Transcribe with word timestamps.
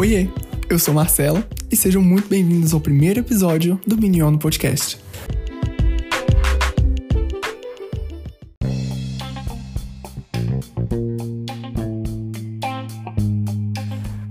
Oiê, 0.00 0.28
eu 0.70 0.78
sou 0.78 0.94
Marcela 0.94 1.46
e 1.70 1.76
sejam 1.76 2.00
muito 2.00 2.26
bem-vindos 2.26 2.72
ao 2.72 2.80
primeiro 2.80 3.20
episódio 3.20 3.78
do 3.86 3.98
Miniono 3.98 4.38
Podcast. 4.38 4.96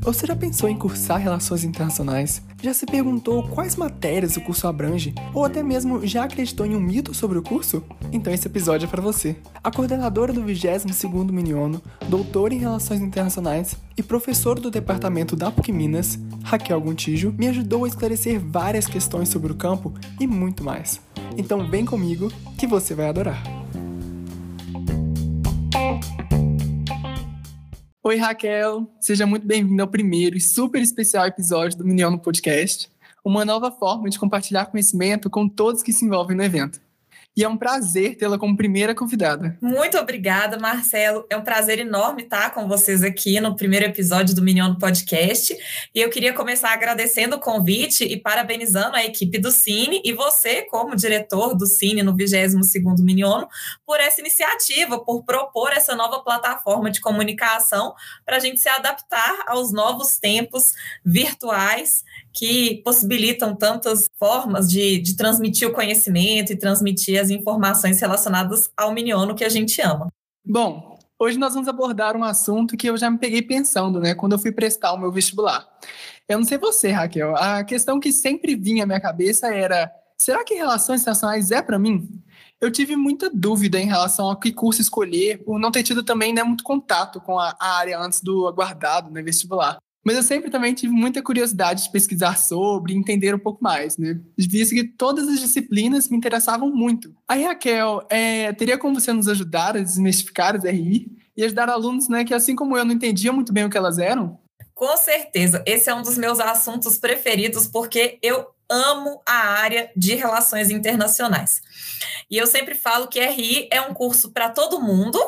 Você 0.10 0.26
já 0.26 0.36
pensou 0.36 0.68
em 0.68 0.76
cursar 0.76 1.20
Relações 1.20 1.64
Internacionais? 1.64 2.42
Já 2.64 2.74
se 2.74 2.84
perguntou 2.88 3.48
quais 3.48 3.76
matérias 3.76 4.36
o 4.36 4.42
curso 4.42 4.66
abrange? 4.66 5.14
Ou 5.36 5.46
até 5.46 5.62
mesmo 5.62 6.04
já 6.04 6.24
acreditou 6.24 6.66
em 6.66 6.76
um 6.76 6.80
mito 6.80 7.14
sobre 7.14 7.38
o 7.38 7.44
curso? 7.44 7.84
Então 8.12 8.34
esse 8.34 8.48
episódio 8.48 8.88
é 8.88 8.90
para 8.90 9.04
você. 9.04 9.36
A 9.64 9.70
coordenadora 9.70 10.34
do 10.34 10.42
22º 10.42 11.32
Miniono, 11.32 11.80
doutora 12.08 12.56
em 12.56 12.58
Relações 12.58 13.02
Internacionais 13.02 13.76
e 13.96 14.02
professora 14.02 14.60
do 14.60 14.72
departamento 14.72 15.36
da 15.36 15.52
PUC 15.52 15.72
Minas, 15.72 16.18
Raquel 16.44 16.82
Gontijo, 16.82 17.32
me 17.38 17.48
ajudou 17.48 17.86
a 17.86 17.88
esclarecer 17.88 18.40
várias 18.40 18.88
questões 18.88 19.30
sobre 19.30 19.52
o 19.52 19.56
campo 19.56 19.94
e 20.20 20.26
muito 20.26 20.64
mais. 20.64 21.00
Então 21.38 21.70
vem 21.70 21.86
comigo 21.86 22.32
que 22.58 22.66
você 22.66 22.96
vai 22.96 23.10
adorar. 23.10 23.59
Oi, 28.02 28.16
Raquel. 28.16 28.90
Seja 29.02 29.26
muito 29.26 29.46
bem-vinda 29.46 29.84
ao 29.84 29.90
primeiro 29.90 30.38
e 30.38 30.40
super 30.40 30.82
especial 30.82 31.26
episódio 31.26 31.78
do 31.78 31.84
Miniono 31.84 32.18
Podcast, 32.18 32.90
uma 33.26 33.44
nova 33.44 33.72
forma 33.72 34.10
de 34.10 34.18
compartilhar 34.18 34.68
conhecimento 34.68 35.30
com 35.30 35.50
todos 35.50 35.84
que 35.84 35.92
se 35.92 36.06
envolvem 36.06 36.38
no 36.38 36.42
evento 36.42 36.80
e 37.40 37.44
é 37.44 37.48
um 37.48 37.56
prazer 37.56 38.18
tê-la 38.18 38.38
como 38.38 38.58
primeira 38.58 38.94
convidada. 38.94 39.58
Muito 39.62 39.98
obrigada, 39.98 40.60
Marcelo. 40.60 41.26
É 41.30 41.38
um 41.38 41.42
prazer 41.42 41.80
enorme 41.80 42.24
estar 42.24 42.54
com 42.54 42.68
vocês 42.68 43.02
aqui 43.02 43.40
no 43.40 43.56
primeiro 43.56 43.86
episódio 43.86 44.36
do 44.36 44.42
Minion 44.42 44.76
Podcast. 44.76 45.56
E 45.96 46.02
eu 46.02 46.10
queria 46.10 46.34
começar 46.34 46.74
agradecendo 46.74 47.38
o 47.38 47.40
convite 47.40 48.04
e 48.04 48.18
parabenizando 48.18 48.98
a 48.98 49.06
equipe 49.06 49.40
do 49.40 49.52
Cine 49.52 50.02
e 50.04 50.12
você, 50.12 50.64
como 50.64 50.98
diretor 50.98 51.56
do 51.56 51.66
Cine 51.66 52.04
no 52.04 52.14
22º 52.14 53.00
Miniono, 53.00 53.48
por 53.86 54.02
essa 54.02 54.20
iniciativa, 54.20 55.00
por 55.00 55.24
propor 55.24 55.72
essa 55.72 55.96
nova 55.96 56.20
plataforma 56.22 56.92
de 56.92 57.00
comunicação 57.00 57.96
para 58.26 58.36
a 58.36 58.40
gente 58.42 58.60
se 58.60 58.68
adaptar 58.68 59.46
aos 59.48 59.72
novos 59.72 60.18
tempos 60.18 60.74
virtuais 61.06 62.04
que 62.40 62.82
possibilitam 62.86 63.54
tantas 63.54 64.10
formas 64.18 64.72
de, 64.72 64.98
de 65.00 65.18
transmitir 65.18 65.68
o 65.68 65.74
conhecimento 65.74 66.54
e 66.54 66.56
transmitir 66.56 67.20
as 67.20 67.30
informações 67.30 68.00
relacionadas 68.00 68.70
ao 68.78 68.94
miniono 68.94 69.36
que 69.36 69.44
a 69.44 69.50
gente 69.50 69.82
ama. 69.82 70.08
Bom, 70.46 70.98
hoje 71.20 71.38
nós 71.38 71.54
vamos 71.54 71.68
abordar 71.68 72.16
um 72.16 72.24
assunto 72.24 72.78
que 72.78 72.90
eu 72.90 72.96
já 72.96 73.12
me 73.12 73.18
peguei 73.18 73.42
pensando, 73.42 74.00
né, 74.00 74.16
quando 74.16 74.32
eu 74.32 74.40
fui 74.40 74.54
prestar 74.54 74.94
o 74.94 74.98
meu 74.98 75.12
vestibular. 75.12 75.68
Eu 76.30 76.38
não 76.38 76.46
sei 76.46 76.58
você, 76.58 76.92
Raquel, 76.92 77.36
a 77.36 77.62
questão 77.66 78.00
que 78.00 78.10
sempre 78.10 78.56
vinha 78.56 78.86
à 78.86 78.88
minha 78.88 79.02
cabeça 79.02 79.54
era: 79.54 79.92
será 80.18 80.42
que 80.46 80.54
relações 80.54 81.02
internacionais 81.02 81.52
é 81.52 81.62
para 81.62 81.78
mim? 81.78 82.08
Eu 82.62 82.72
tive 82.72 82.96
muita 82.96 83.30
dúvida 83.30 83.78
em 83.78 83.86
relação 83.86 84.30
a 84.30 84.40
que 84.40 84.54
curso 84.54 84.80
escolher, 84.82 85.44
por 85.44 85.60
não 85.60 85.72
ter 85.72 85.84
tido 85.84 86.04
também 86.04 86.32
né, 86.32 86.42
muito 86.42 86.64
contato 86.64 87.20
com 87.20 87.38
a, 87.38 87.54
área 87.60 88.00
antes 88.00 88.22
do 88.22 88.48
aguardado 88.48 89.12
né, 89.12 89.22
vestibular. 89.22 89.78
Mas 90.06 90.16
eu 90.16 90.24
sempre 90.24 90.50
também 90.50 90.74
tive 90.74 90.94
muita 90.94 91.22
curiosidade 91.22 91.84
de 91.84 91.92
pesquisar 91.92 92.38
sobre, 92.38 92.94
entender 92.94 93.36
um 93.36 93.40
pouco 93.40 93.64
mais, 93.64 93.98
né? 93.98 94.20
Visto 94.38 94.74
que 94.74 94.84
todas 94.86 95.28
as 95.28 95.40
disciplinas 95.40 96.08
me 96.08 96.18
interessavam 96.18 96.70
muito. 96.70 97.14
Aí, 97.28 97.44
Raquel, 97.44 98.06
é, 98.10 98.54
teria 98.54 98.78
como 98.78 99.00
você 99.00 99.12
nos 99.12 99.28
ajudar 99.28 99.76
a 99.76 99.82
desmistificar 99.82 100.56
as 100.56 100.64
RI 100.64 101.12
e 101.36 101.44
ajudar 101.44 101.70
alunos, 101.70 102.10
né, 102.10 102.26
que 102.26 102.34
assim 102.34 102.56
como 102.56 102.78
eu 102.78 102.84
não 102.84 102.94
entendiam 102.94 103.34
muito 103.34 103.54
bem 103.54 103.64
o 103.64 103.70
que 103.70 103.78
elas 103.78 103.98
eram? 103.98 104.38
Com 104.74 104.96
certeza, 104.98 105.64
esse 105.66 105.90
é 105.90 105.94
um 105.96 106.02
dos 106.02 106.18
meus 106.18 106.40
assuntos 106.40 106.98
preferidos 106.98 107.68
porque 107.68 108.18
eu 108.22 108.48
amo 108.70 109.22
a 109.26 109.60
área 109.60 109.92
de 109.96 110.16
relações 110.16 110.70
internacionais. 110.70 111.62
E 112.30 112.38
eu 112.38 112.46
sempre 112.46 112.76
falo 112.76 113.08
que 113.08 113.20
RI 113.20 113.68
é 113.72 113.82
um 113.82 113.94
curso 113.94 114.32
para 114.32 114.50
todo 114.50 114.82
mundo, 114.82 115.20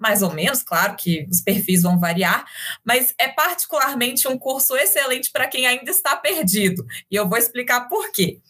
mais 0.00 0.22
ou 0.22 0.32
menos, 0.32 0.62
claro 0.62 0.96
que 0.96 1.28
os 1.30 1.42
perfis 1.42 1.82
vão 1.82 2.00
variar, 2.00 2.46
mas 2.82 3.14
é 3.18 3.28
particularmente 3.28 4.26
um 4.26 4.38
curso 4.38 4.74
excelente 4.74 5.30
para 5.30 5.46
quem 5.46 5.66
ainda 5.66 5.90
está 5.90 6.16
perdido. 6.16 6.86
E 7.10 7.14
eu 7.14 7.28
vou 7.28 7.36
explicar 7.36 7.82
por 7.88 8.10
quê. 8.10 8.40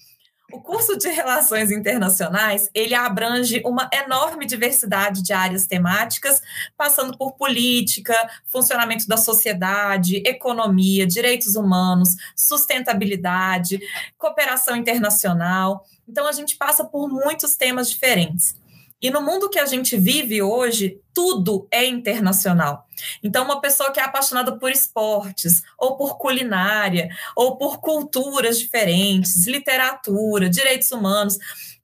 O 0.52 0.60
curso 0.60 0.96
de 0.96 1.08
Relações 1.08 1.70
Internacionais, 1.70 2.68
ele 2.74 2.92
abrange 2.92 3.62
uma 3.64 3.88
enorme 3.92 4.46
diversidade 4.46 5.22
de 5.22 5.32
áreas 5.32 5.64
temáticas, 5.64 6.42
passando 6.76 7.16
por 7.16 7.32
política, 7.32 8.14
funcionamento 8.46 9.06
da 9.06 9.16
sociedade, 9.16 10.22
economia, 10.26 11.06
direitos 11.06 11.54
humanos, 11.54 12.16
sustentabilidade, 12.34 13.80
cooperação 14.18 14.74
internacional. 14.76 15.86
Então 16.08 16.26
a 16.26 16.32
gente 16.32 16.56
passa 16.56 16.84
por 16.84 17.08
muitos 17.08 17.54
temas 17.54 17.88
diferentes. 17.88 18.59
E 19.00 19.10
no 19.10 19.22
mundo 19.22 19.48
que 19.48 19.58
a 19.58 19.64
gente 19.64 19.96
vive 19.96 20.42
hoje, 20.42 21.00
tudo 21.14 21.66
é 21.70 21.86
internacional. 21.86 22.86
Então, 23.22 23.44
uma 23.44 23.60
pessoa 23.60 23.90
que 23.90 23.98
é 23.98 24.02
apaixonada 24.02 24.56
por 24.58 24.70
esportes, 24.70 25.62
ou 25.78 25.96
por 25.96 26.18
culinária, 26.18 27.08
ou 27.34 27.56
por 27.56 27.80
culturas 27.80 28.58
diferentes, 28.58 29.46
literatura, 29.46 30.50
direitos 30.50 30.90
humanos, 30.90 31.38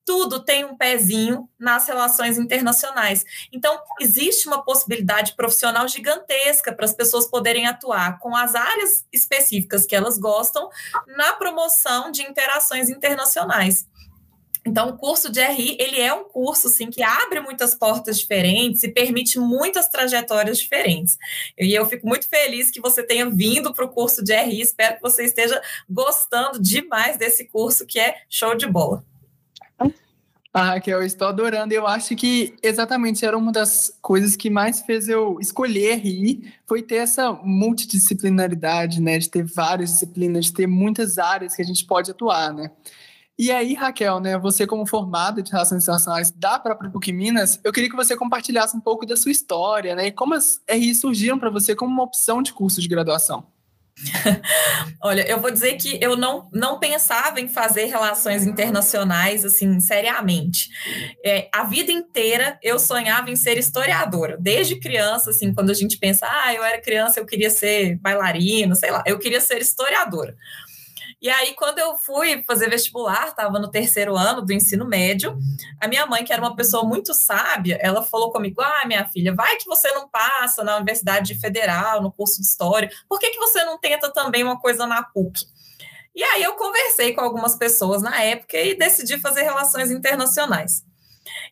tudo 0.07 0.45
tem 0.45 0.65
um 0.65 0.77
pezinho 0.77 1.49
nas 1.59 1.89
relações 1.89 2.39
internacionais. 2.39 3.25
Então, 3.53 3.77
existe 4.01 4.47
uma 4.47 4.63
possibilidade 4.63 5.35
profissional 5.35 5.89
gigantesca 5.89 6.73
para 6.73 6.85
as 6.85 6.95
pessoas 6.95 7.27
poderem 7.27 7.67
atuar 7.67 8.21
com 8.21 8.35
as 8.37 8.55
áreas 8.55 9.05
específicas 9.13 9.85
que 9.85 9.97
elas 9.97 10.17
gostam 10.17 10.71
na 11.17 11.33
promoção 11.33 12.13
de 12.13 12.23
interações 12.23 12.89
internacionais. 12.89 13.89
Então, 14.67 14.89
o 14.89 14.97
curso 14.99 15.31
de 15.31 15.41
RI, 15.41 15.77
ele 15.79 16.01
é 16.01 16.13
um 16.13 16.25
curso, 16.25 16.69
sim, 16.69 16.91
que 16.91 17.03
abre 17.03 17.41
muitas 17.41 17.73
portas 17.73 18.19
diferentes 18.19 18.83
e 18.83 18.89
permite 18.89 19.39
muitas 19.39 19.89
trajetórias 19.89 20.59
diferentes. 20.59 21.17
E 21.57 21.73
eu 21.73 21.87
fico 21.87 22.07
muito 22.07 22.29
feliz 22.29 22.71
que 22.71 22.81
você 22.81 23.05
tenha 23.05 23.31
vindo 23.31 23.73
para 23.73 23.85
o 23.85 23.89
curso 23.89 24.25
de 24.25 24.35
RI, 24.35 24.61
espero 24.61 24.97
que 24.97 25.03
você 25.03 25.25
esteja 25.25 25.63
gostando 25.89 26.61
demais 26.61 27.17
desse 27.17 27.45
curso, 27.45 27.87
que 27.87 28.01
é 28.01 28.17
show 28.29 28.57
de 28.57 28.67
bola. 28.67 29.05
Ah, 30.59 30.71
Raquel, 30.71 31.01
eu 31.01 31.07
estou 31.07 31.29
adorando. 31.29 31.75
Eu 31.75 31.87
acho 31.87 32.17
que 32.17 32.57
exatamente 32.63 33.27
era 33.27 33.37
uma 33.37 33.53
das 33.53 33.93
coisas 34.01 34.35
que 34.35 34.49
mais 34.49 34.81
fez 34.81 35.07
eu 35.07 35.39
escolher 35.39 35.97
RI, 35.97 36.51
foi 36.67 36.83
ter 36.83 36.97
essa 36.97 37.31
multidisciplinaridade, 37.31 39.03
né? 39.03 39.19
De 39.19 39.29
ter 39.29 39.45
várias 39.45 39.91
disciplinas, 39.91 40.47
de 40.47 40.55
ter 40.55 40.67
muitas 40.67 41.19
áreas 41.19 41.55
que 41.55 41.61
a 41.61 41.65
gente 41.65 41.85
pode 41.85 42.11
atuar, 42.11 42.55
né? 42.55 42.71
E 43.39 43.53
aí, 43.53 43.75
Raquel, 43.75 44.19
né, 44.19 44.39
você 44.39 44.67
como 44.67 44.87
formada 44.87 45.43
de 45.43 45.53
Relações 45.53 45.83
Internacionais 45.83 46.31
da 46.31 46.59
própria 46.59 46.91
PUC 46.91 47.13
Minas, 47.13 47.61
eu 47.63 47.73
queria 47.73 47.91
que 47.91 47.97
você 47.97 48.17
compartilhasse 48.17 48.75
um 48.75 48.81
pouco 48.81 49.05
da 49.05 49.15
sua 49.15 49.31
história, 49.31 49.95
né, 49.95 50.07
e 50.07 50.13
como 50.13 50.35
as 50.35 50.61
RI 50.69 50.95
surgiram 50.95 51.39
para 51.39 51.51
você 51.51 51.75
como 51.75 51.93
uma 51.93 52.03
opção 52.03 52.41
de 52.41 52.53
curso 52.55 52.81
de 52.81 52.89
graduação. 52.89 53.47
Olha, 55.03 55.27
eu 55.27 55.41
vou 55.41 55.51
dizer 55.51 55.75
que 55.77 55.99
eu 56.03 56.17
não, 56.17 56.51
não 56.53 56.79
pensava 56.79 57.41
em 57.41 57.49
fazer 57.49 57.87
relações 57.87 58.47
internacionais 58.47 59.45
assim 59.45 59.81
seriamente. 59.81 60.69
É, 61.25 61.49
a 61.53 61.65
vida 61.65 61.91
inteira 61.91 62.59
eu 62.63 62.79
sonhava 62.79 63.31
em 63.31 63.37
ser 63.37 63.57
historiadora. 63.57 64.37
Desde 64.39 64.79
criança, 64.79 65.31
assim, 65.31 65.53
quando 65.55 65.71
a 65.71 65.75
gente 65.75 65.97
pensa, 65.99 66.27
ah, 66.29 66.55
eu 66.55 66.63
era 66.63 66.81
criança, 66.81 67.21
eu 67.21 67.27
queria 67.27 67.49
ser 67.49 67.97
bailarina, 67.97 68.75
sei 68.75 68.91
lá, 68.91 69.03
eu 69.07 69.19
queria 69.19 69.41
ser 69.41 69.63
historiadora. 69.63 70.37
E 71.21 71.31
aí, 71.31 71.55
quando 71.55 71.79
eu 71.79 71.97
fui 71.97 72.43
fazer 72.47 72.69
vestibular, 72.69 73.29
estava 73.29 73.59
no 73.59 73.71
terceiro 73.71 74.17
ano 74.17 74.43
do 74.43 74.53
ensino 74.53 74.87
médio, 74.87 75.39
a 75.81 75.89
minha 75.89 76.07
mãe, 76.07 76.23
que 76.23 76.33
era 76.33 76.43
uma 76.43 76.55
pessoa 76.55 76.85
muito 76.85 77.15
sábia, 77.15 77.79
ela 77.81 78.03
falou 78.03 78.31
comigo: 78.31 78.61
Ah, 78.61 78.85
minha 78.87 79.07
filha, 79.07 79.35
vai 79.35 79.57
que 79.57 79.65
você 79.65 79.91
não 79.93 80.09
passa 80.09 80.63
na 80.63 80.77
Universidade 80.77 81.35
Federal, 81.35 82.03
no 82.03 82.13
curso 82.13 82.41
de 82.41 82.47
História, 82.47 82.91
por 83.09 83.19
que, 83.19 83.31
que 83.31 83.39
você 83.39 83.65
não 83.65 83.79
tenta 83.79 84.13
também 84.13 84.45
uma 84.45 84.61
coisa 84.61 84.87
na 84.87 85.03
PUC? 85.03 85.47
E 86.15 86.23
aí 86.23 86.43
eu 86.43 86.55
conversei 86.55 87.13
com 87.15 87.21
algumas 87.21 87.57
pessoas 87.57 88.03
na 88.03 88.23
época 88.23 88.57
e 88.59 88.75
decidi 88.75 89.19
fazer 89.19 89.43
relações 89.43 89.91
internacionais. 89.91 90.83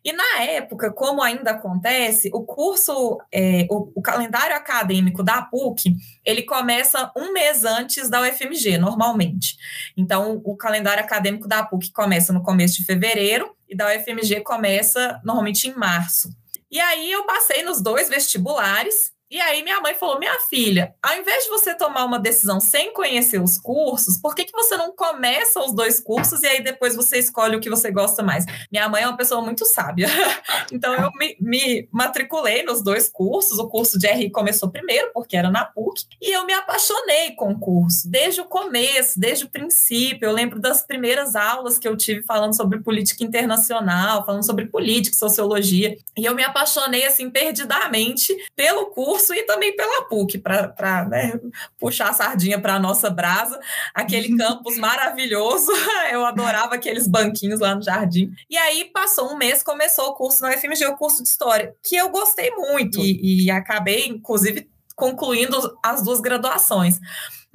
E 0.04 0.12
na 0.12 0.42
época, 0.42 0.92
como 0.92 1.22
ainda 1.22 1.52
acontece, 1.52 2.30
o 2.32 2.42
curso, 2.42 3.18
é, 3.32 3.66
o, 3.70 3.92
o, 3.94 4.02
calendário 4.02 4.54
acadêmico 4.54 5.22
da 5.22 5.42
PUC, 5.42 5.96
ele 6.24 6.42
começa 6.42 7.10
um 7.16 7.32
mês 7.32 7.64
antes 7.64 8.08
da 8.08 8.20
UFMG, 8.20 8.78
normalmente. 8.78 9.56
Então, 9.96 10.40
o 10.44 10.56
calendário 10.56 11.02
acadêmico 11.02 11.48
da 11.48 11.62
PUC 11.62 11.90
começa 11.92 12.32
no 12.32 12.42
começo 12.42 12.76
de 12.76 12.84
fevereiro 12.84 13.54
e 13.68 13.76
da 13.76 13.86
UFMG 13.94 14.42
começa 14.42 15.20
normalmente 15.24 15.68
em 15.68 15.74
março. 15.74 16.30
E 16.70 16.80
aí 16.80 17.12
eu 17.12 17.24
passei 17.24 17.62
nos 17.62 17.80
dois 17.80 18.08
vestibulares 18.08 19.13
E 19.34 19.40
aí 19.40 19.64
minha 19.64 19.80
mãe 19.80 19.94
falou: 19.94 20.16
minha 20.16 20.38
filha, 20.48 20.94
ao 21.02 21.16
invés 21.16 21.42
de 21.42 21.50
você 21.50 21.74
tomar 21.74 22.04
uma 22.04 22.20
decisão 22.20 22.60
sem 22.60 22.92
conhecer 22.92 23.42
os 23.42 23.58
cursos, 23.58 24.16
por 24.16 24.32
que, 24.32 24.44
que 24.44 24.52
você 24.52 24.76
não 24.76 24.94
começa 24.94 25.58
os 25.58 25.74
dois 25.74 25.98
cursos 25.98 26.44
e 26.44 26.46
aí 26.46 26.62
depois 26.62 26.94
você 26.94 27.18
escolhe 27.18 27.56
o 27.56 27.60
que 27.60 27.68
você 27.68 27.90
gosta 27.90 28.22
mais? 28.22 28.46
Minha 28.70 28.88
mãe 28.88 29.02
é 29.02 29.08
uma 29.08 29.16
pessoa 29.16 29.42
muito 29.42 29.66
sábia. 29.66 30.06
então 30.72 30.94
eu 30.94 31.10
me, 31.18 31.36
me 31.40 31.88
matriculei 31.90 32.62
nos 32.62 32.80
dois 32.80 33.08
cursos. 33.08 33.58
O 33.58 33.66
curso 33.68 33.98
de 33.98 34.06
RI 34.06 34.30
começou 34.30 34.70
primeiro, 34.70 35.10
porque 35.12 35.36
era 35.36 35.50
na 35.50 35.64
PUC, 35.64 36.04
e 36.22 36.30
eu 36.30 36.46
me 36.46 36.52
apaixonei 36.52 37.32
com 37.32 37.50
o 37.50 37.58
curso, 37.58 38.08
desde 38.08 38.40
o 38.40 38.44
começo, 38.44 39.18
desde 39.18 39.46
o 39.46 39.50
princípio. 39.50 40.26
Eu 40.26 40.32
lembro 40.32 40.60
das 40.60 40.86
primeiras 40.86 41.34
aulas 41.34 41.76
que 41.76 41.88
eu 41.88 41.96
tive 41.96 42.22
falando 42.22 42.56
sobre 42.56 42.78
política 42.78 43.24
internacional, 43.24 44.24
falando 44.24 44.46
sobre 44.46 44.66
política, 44.66 45.16
sociologia, 45.16 45.98
e 46.16 46.24
eu 46.24 46.36
me 46.36 46.44
apaixonei 46.44 47.04
assim 47.04 47.28
perdidamente 47.28 48.32
pelo 48.54 48.86
curso 48.90 49.23
curso 49.24 49.34
e 49.34 49.42
também 49.44 49.74
pela 49.74 50.04
PUC, 50.04 50.38
para 50.38 51.06
né, 51.08 51.40
puxar 51.78 52.10
a 52.10 52.12
sardinha 52.12 52.60
para 52.60 52.74
a 52.74 52.78
nossa 52.78 53.08
brasa, 53.08 53.58
aquele 53.94 54.36
campus 54.36 54.76
maravilhoso. 54.76 55.72
Eu 56.12 56.24
adorava 56.24 56.74
aqueles 56.74 57.06
banquinhos 57.06 57.60
lá 57.60 57.74
no 57.74 57.82
jardim. 57.82 58.30
E 58.50 58.56
aí 58.56 58.84
passou 58.92 59.32
um 59.32 59.36
mês, 59.36 59.62
começou 59.62 60.08
o 60.08 60.14
curso 60.14 60.42
na 60.42 60.50
UFMG, 60.50 60.86
o 60.86 60.96
curso 60.96 61.22
de 61.22 61.28
História, 61.34 61.74
que 61.82 61.96
eu 61.96 62.10
gostei 62.10 62.50
muito 62.50 63.00
e, 63.00 63.44
e 63.46 63.50
acabei, 63.50 64.06
inclusive, 64.06 64.68
concluindo 64.94 65.76
as 65.82 66.02
duas 66.02 66.20
graduações 66.20 67.00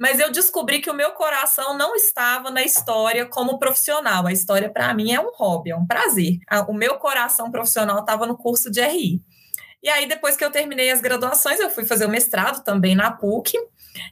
mas 0.00 0.18
eu 0.18 0.32
descobri 0.32 0.80
que 0.80 0.90
o 0.90 0.94
meu 0.94 1.10
coração 1.10 1.76
não 1.76 1.94
estava 1.94 2.50
na 2.50 2.62
história 2.62 3.26
como 3.26 3.58
profissional. 3.58 4.26
A 4.26 4.32
história, 4.32 4.70
para 4.70 4.94
mim, 4.94 5.12
é 5.12 5.20
um 5.20 5.30
hobby, 5.34 5.72
é 5.72 5.76
um 5.76 5.86
prazer. 5.86 6.38
O 6.66 6.72
meu 6.72 6.96
coração 6.96 7.50
profissional 7.50 7.98
estava 7.98 8.26
no 8.26 8.34
curso 8.34 8.70
de 8.70 8.80
RI. 8.80 9.20
E 9.82 9.88
aí, 9.88 10.06
depois 10.06 10.36
que 10.36 10.44
eu 10.44 10.50
terminei 10.50 10.90
as 10.90 11.00
graduações, 11.00 11.58
eu 11.58 11.70
fui 11.70 11.84
fazer 11.84 12.04
o 12.06 12.10
mestrado 12.10 12.62
também 12.62 12.94
na 12.94 13.10
PUC. 13.10 13.56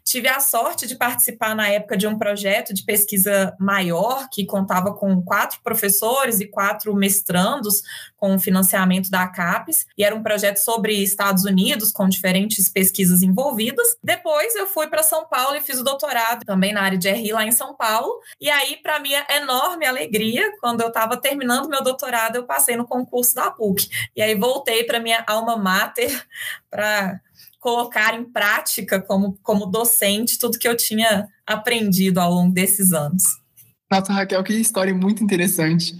Tive 0.05 0.29
a 0.29 0.41
sorte 0.41 0.87
de 0.87 0.97
participar 0.97 1.55
na 1.55 1.69
época 1.69 1.97
de 1.97 2.07
um 2.07 2.19
projeto 2.19 2.73
de 2.73 2.85
pesquisa 2.85 3.55
maior, 3.59 4.29
que 4.31 4.47
contava 4.47 4.95
com 4.95 5.23
quatro 5.23 5.61
professores 5.63 6.41
e 6.41 6.47
quatro 6.47 6.95
mestrandos, 6.95 7.83
com 8.17 8.39
financiamento 8.39 9.11
da 9.11 9.27
CAPES, 9.29 9.87
e 9.97 10.05
era 10.05 10.15
um 10.15 10.23
projeto 10.23 10.57
sobre 10.57 10.95
Estados 10.95 11.45
Unidos, 11.45 11.93
com 11.93 12.09
diferentes 12.09 12.69
pesquisas 12.69 13.23
envolvidas. 13.23 13.87
Depois 14.03 14.55
eu 14.57 14.67
fui 14.67 14.89
para 14.89 15.03
São 15.03 15.27
Paulo 15.27 15.57
e 15.57 15.61
fiz 15.61 15.79
o 15.79 15.85
doutorado 15.85 16.45
também 16.45 16.73
na 16.73 16.83
área 16.83 16.99
de 16.99 17.11
RI 17.11 17.33
lá 17.33 17.45
em 17.45 17.53
São 17.53 17.75
Paulo. 17.75 18.21
E 18.41 18.51
aí, 18.51 18.77
para 18.83 18.99
minha 18.99 19.25
enorme 19.31 19.87
alegria, 19.87 20.53
quando 20.61 20.81
eu 20.81 20.89
estava 20.89 21.17
terminando 21.17 21.69
meu 21.69 21.83
doutorado, 21.83 22.37
eu 22.37 22.45
passei 22.45 22.77
no 22.77 22.87
concurso 22.87 23.35
da 23.35 23.51
PUC. 23.51 23.89
E 24.17 24.23
aí 24.23 24.35
voltei 24.35 24.85
para 24.85 25.01
minha 25.01 25.25
alma 25.27 25.57
mater 25.57 26.27
para 26.71 27.21
colocar 27.59 28.19
em 28.19 28.25
prática 28.25 29.01
como, 29.01 29.39
como 29.43 29.67
docente 29.67 30.39
tudo 30.39 30.59
que 30.59 30.69
eu 30.69 30.77
tinha 30.77 31.29
aprendido 31.47 32.19
ao 32.19 32.33
longo 32.33 32.53
desses 32.53 32.93
anos. 32.93 33.23
Nossa, 33.91 34.13
Raquel, 34.13 34.45
que 34.45 34.53
história 34.53 34.95
muito 34.95 35.25
interessante. 35.25 35.99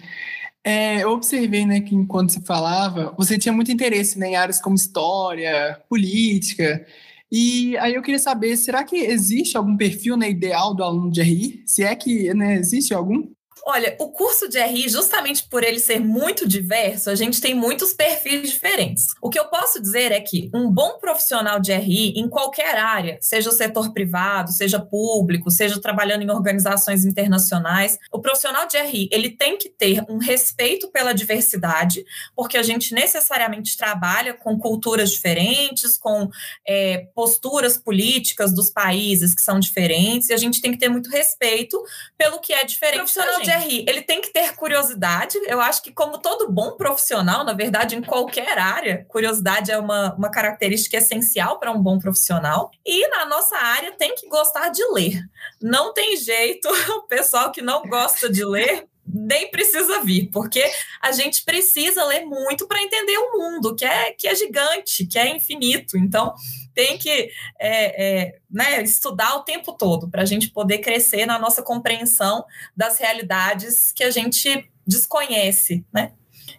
É, 0.65 1.03
eu 1.03 1.11
observei 1.11 1.65
né, 1.65 1.81
que 1.81 1.95
enquanto 1.95 2.31
você 2.31 2.41
falava, 2.43 3.15
você 3.17 3.39
tinha 3.39 3.53
muito 3.53 3.73
interesse 3.73 4.19
né, 4.19 4.29
em 4.29 4.37
áreas 4.37 4.61
como 4.61 4.77
história, 4.77 5.81
política. 5.89 6.85
E 7.31 7.77
aí 7.79 7.95
eu 7.95 8.03
queria 8.03 8.19
saber, 8.19 8.57
será 8.57 8.85
que 8.85 8.97
existe 8.97 9.57
algum 9.57 9.77
perfil 9.77 10.17
né, 10.17 10.29
ideal 10.29 10.75
do 10.75 10.83
aluno 10.83 11.11
de 11.11 11.23
RI? 11.23 11.63
Se 11.67 11.83
é 11.83 11.95
que 11.95 12.33
né, 12.35 12.57
existe 12.57 12.93
algum? 12.93 13.29
Olha, 13.65 13.97
o 13.99 14.11
curso 14.11 14.49
de 14.49 14.61
RI, 14.61 14.89
justamente 14.89 15.47
por 15.49 15.63
ele 15.63 15.79
ser 15.79 16.01
muito 16.01 16.47
diverso, 16.47 17.11
a 17.11 17.15
gente 17.15 17.41
tem 17.41 17.55
muitos 17.55 17.93
perfis 17.93 18.51
diferentes. 18.51 19.15
O 19.21 19.29
que 19.29 19.39
eu 19.39 19.47
posso 19.47 19.81
dizer 19.81 20.13
é 20.13 20.21
que 20.21 20.51
um 20.55 20.71
bom 20.71 20.99
profissional 20.99 21.61
de 21.61 21.73
RI, 21.73 22.15
em 22.17 22.29
qualquer 22.29 22.77
área, 22.77 23.19
seja 23.21 23.51
o 23.51 23.53
setor 23.53 23.93
privado, 23.93 24.53
seja 24.53 24.81
público, 24.81 25.51
seja 25.51 25.81
trabalhando 25.81 26.23
em 26.23 26.31
organizações 26.31 27.05
internacionais, 27.05 27.99
o 28.13 28.21
profissional 28.21 28.67
de 28.67 28.79
RI, 28.79 29.09
ele 29.13 29.31
tem 29.31 29.57
que 29.57 29.69
ter 29.69 30.05
um 30.09 30.19
respeito 30.19 30.89
pela 30.91 31.13
diversidade, 31.13 32.05
porque 32.35 32.57
a 32.57 32.63
gente 32.63 32.95
necessariamente 32.95 33.77
trabalha 33.77 34.35
com 34.35 34.59
culturas 34.59 35.11
diferentes, 35.11 35.97
com 35.97 36.29
é, 36.67 37.09
posturas 37.15 37.77
políticas 37.77 38.53
dos 38.53 38.71
países 38.71 39.35
que 39.35 39.43
são 39.43 39.59
diferentes, 39.59 40.29
e 40.29 40.35
a 40.35 40.37
gente 40.37 40.61
tem 40.61 40.73
que 40.73 40.79
ter 40.79 40.89
muito 40.89 41.11
respeito 41.11 41.83
pelo 42.17 42.41
que 42.41 42.53
é 42.53 42.65
diferente. 42.65 42.97
O 42.97 42.99
profissional 42.99 43.41
RI, 43.51 43.85
ele 43.89 44.03
tem 44.03 44.21
que 44.21 44.33
ter 44.33 44.55
curiosidade. 44.55 45.39
Eu 45.47 45.61
acho 45.61 45.83
que, 45.83 45.93
como 45.93 46.19
todo 46.19 46.51
bom 46.51 46.73
profissional, 46.73 47.45
na 47.45 47.53
verdade, 47.53 47.97
em 47.97 48.03
qualquer 48.03 48.59
área, 48.59 49.05
curiosidade 49.09 49.71
é 49.71 49.79
uma, 49.79 50.15
uma 50.15 50.31
característica 50.31 50.97
essencial 50.97 51.59
para 51.59 51.73
um 51.73 51.83
bom 51.83 51.99
profissional. 51.99 52.71
E 52.85 53.09
na 53.09 53.27
nossa 53.27 53.57
área, 53.57 53.93
tem 53.93 54.15
que 54.15 54.29
gostar 54.29 54.69
de 54.69 54.85
ler. 54.93 55.23
Não 55.61 55.93
tem 55.93 56.17
jeito, 56.17 56.69
o 56.97 57.03
pessoal 57.03 57.51
que 57.51 57.63
não 57.63 57.83
gosta 57.83 58.31
de 58.31 58.45
ler 58.45 58.87
nem 59.13 59.51
precisa 59.51 60.03
vir, 60.03 60.29
porque 60.31 60.63
a 61.01 61.13
gente 61.13 61.43
precisa 61.43 62.05
ler 62.05 62.27
muito 62.27 62.67
para 62.67 62.83
entender 62.83 63.17
o 63.17 63.39
mundo, 63.39 63.75
que 63.75 63.85
é, 63.85 64.13
que 64.13 64.29
é 64.29 64.35
gigante, 64.35 65.07
que 65.07 65.19
é 65.19 65.35
infinito. 65.35 65.97
Então, 65.97 66.35
tem 66.79 66.97
que 66.97 67.29
é, 67.59 68.29
é, 68.29 68.39
né, 68.49 68.81
estudar 68.85 69.35
o 69.35 69.43
tempo 69.43 69.73
todo 69.73 70.09
para 70.09 70.23
a 70.23 70.25
gente 70.25 70.49
poder 70.51 70.79
crescer 70.79 71.27
na 71.27 71.37
nossa 71.37 71.61
compreensão 71.61 72.45
das 72.77 73.01
realidades 73.01 73.91
que 73.91 74.05
a 74.05 74.13
gente 74.13 74.71
desconhece, 74.87 75.85
né? 75.93 76.13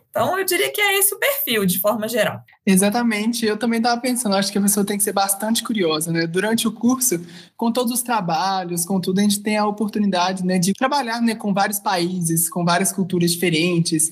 Então, 0.09 0.37
eu 0.37 0.43
diria 0.43 0.73
que 0.73 0.81
é 0.81 0.99
esse 0.99 1.15
o 1.15 1.19
perfil, 1.19 1.65
de 1.65 1.79
forma 1.79 2.05
geral. 2.09 2.43
Exatamente. 2.65 3.45
Eu 3.45 3.55
também 3.55 3.77
estava 3.77 4.01
pensando, 4.01 4.35
acho 4.35 4.51
que 4.51 4.57
a 4.57 4.61
pessoa 4.61 4.85
tem 4.85 4.97
que 4.97 5.03
ser 5.03 5.13
bastante 5.13 5.63
curiosa, 5.63 6.11
né? 6.11 6.27
Durante 6.27 6.67
o 6.67 6.73
curso, 6.73 7.25
com 7.55 7.71
todos 7.71 7.93
os 7.93 8.01
trabalhos, 8.01 8.85
com 8.85 8.99
tudo, 8.99 9.19
a 9.19 9.21
gente 9.21 9.41
tem 9.41 9.55
a 9.55 9.65
oportunidade 9.65 10.43
né, 10.43 10.59
de 10.59 10.73
trabalhar 10.73 11.21
né, 11.21 11.33
com 11.33 11.53
vários 11.53 11.79
países, 11.79 12.49
com 12.49 12.65
várias 12.65 12.91
culturas 12.91 13.31
diferentes. 13.31 14.11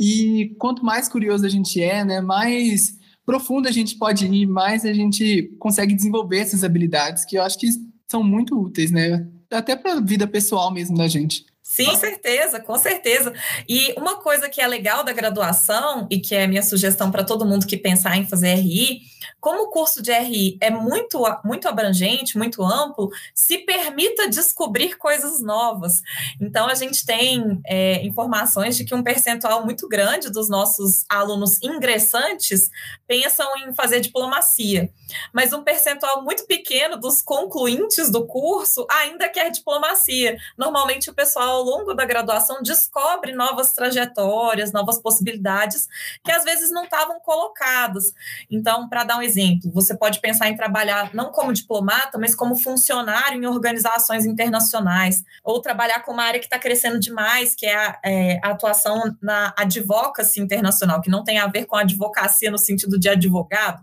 E 0.00 0.56
quanto 0.58 0.82
mais 0.82 1.10
curioso 1.10 1.44
a 1.44 1.50
gente 1.50 1.82
é, 1.82 2.04
né, 2.04 2.22
mais 2.22 3.01
profundo 3.24 3.68
a 3.68 3.72
gente 3.72 3.96
pode 3.96 4.26
ir, 4.26 4.46
mais 4.46 4.84
a 4.84 4.92
gente 4.92 5.54
consegue 5.58 5.94
desenvolver 5.94 6.38
essas 6.38 6.64
habilidades 6.64 7.24
que 7.24 7.36
eu 7.36 7.42
acho 7.42 7.58
que 7.58 7.68
são 8.10 8.22
muito 8.22 8.58
úteis, 8.60 8.90
né? 8.90 9.26
Até 9.50 9.76
para 9.76 9.94
a 9.94 10.00
vida 10.00 10.26
pessoal 10.26 10.72
mesmo 10.72 10.96
da 10.96 11.08
gente. 11.08 11.46
Sim, 11.62 11.86
com 11.86 11.96
certeza, 11.96 12.60
com 12.60 12.76
certeza. 12.76 13.32
E 13.68 13.94
uma 13.96 14.16
coisa 14.16 14.48
que 14.48 14.60
é 14.60 14.66
legal 14.66 15.04
da 15.04 15.12
graduação 15.12 16.06
e 16.10 16.18
que 16.18 16.34
é 16.34 16.46
minha 16.46 16.62
sugestão 16.62 17.10
para 17.10 17.24
todo 17.24 17.46
mundo 17.46 17.66
que 17.66 17.76
pensar 17.76 18.16
em 18.16 18.26
fazer 18.26 18.54
RI 18.54 19.02
como 19.42 19.64
o 19.64 19.70
curso 19.70 20.00
de 20.00 20.12
RI 20.12 20.56
é 20.60 20.70
muito, 20.70 21.20
muito 21.44 21.66
abrangente, 21.66 22.38
muito 22.38 22.62
amplo, 22.62 23.10
se 23.34 23.58
permita 23.58 24.30
descobrir 24.30 24.96
coisas 24.96 25.42
novas. 25.42 26.00
Então, 26.40 26.68
a 26.68 26.74
gente 26.74 27.04
tem 27.04 27.60
é, 27.66 28.06
informações 28.06 28.76
de 28.76 28.84
que 28.84 28.94
um 28.94 29.02
percentual 29.02 29.64
muito 29.64 29.88
grande 29.88 30.30
dos 30.30 30.48
nossos 30.48 31.04
alunos 31.08 31.60
ingressantes 31.60 32.70
pensam 33.04 33.48
em 33.58 33.74
fazer 33.74 33.98
diplomacia, 33.98 34.88
mas 35.32 35.52
um 35.52 35.64
percentual 35.64 36.22
muito 36.22 36.46
pequeno 36.46 36.96
dos 36.96 37.20
concluintes 37.20 38.12
do 38.12 38.24
curso 38.24 38.86
ainda 38.88 39.28
quer 39.28 39.50
diplomacia. 39.50 40.36
Normalmente, 40.56 41.10
o 41.10 41.14
pessoal, 41.14 41.51
ao 41.52 41.62
longo 41.62 41.94
da 41.94 42.04
graduação, 42.04 42.62
descobre 42.62 43.32
novas 43.32 43.72
trajetórias, 43.72 44.72
novas 44.72 44.98
possibilidades 45.00 45.88
que 46.24 46.32
às 46.32 46.44
vezes 46.44 46.70
não 46.70 46.84
estavam 46.84 47.20
colocadas. 47.20 48.12
Então, 48.50 48.88
para 48.88 49.04
dar 49.04 49.18
um 49.18 49.22
exemplo, 49.22 49.70
você 49.70 49.96
pode 49.96 50.20
pensar 50.20 50.48
em 50.48 50.56
trabalhar 50.56 51.14
não 51.14 51.30
como 51.30 51.52
diplomata, 51.52 52.18
mas 52.18 52.34
como 52.34 52.56
funcionário 52.56 53.42
em 53.42 53.46
organizações 53.46 54.26
internacionais, 54.26 55.22
ou 55.44 55.60
trabalhar 55.60 56.00
com 56.00 56.12
uma 56.12 56.24
área 56.24 56.40
que 56.40 56.46
está 56.46 56.58
crescendo 56.58 56.98
demais, 56.98 57.54
que 57.54 57.66
é 57.66 57.76
a, 57.76 57.98
é 58.04 58.40
a, 58.42 58.50
atuação 58.50 59.16
na 59.20 59.54
advocacy 59.56 60.40
internacional, 60.40 61.00
que 61.00 61.10
não 61.10 61.24
tem 61.24 61.38
a 61.38 61.46
ver 61.46 61.66
com 61.66 61.76
advocacia 61.76 62.50
no 62.50 62.58
sentido 62.58 62.98
de 62.98 63.08
advogado, 63.08 63.82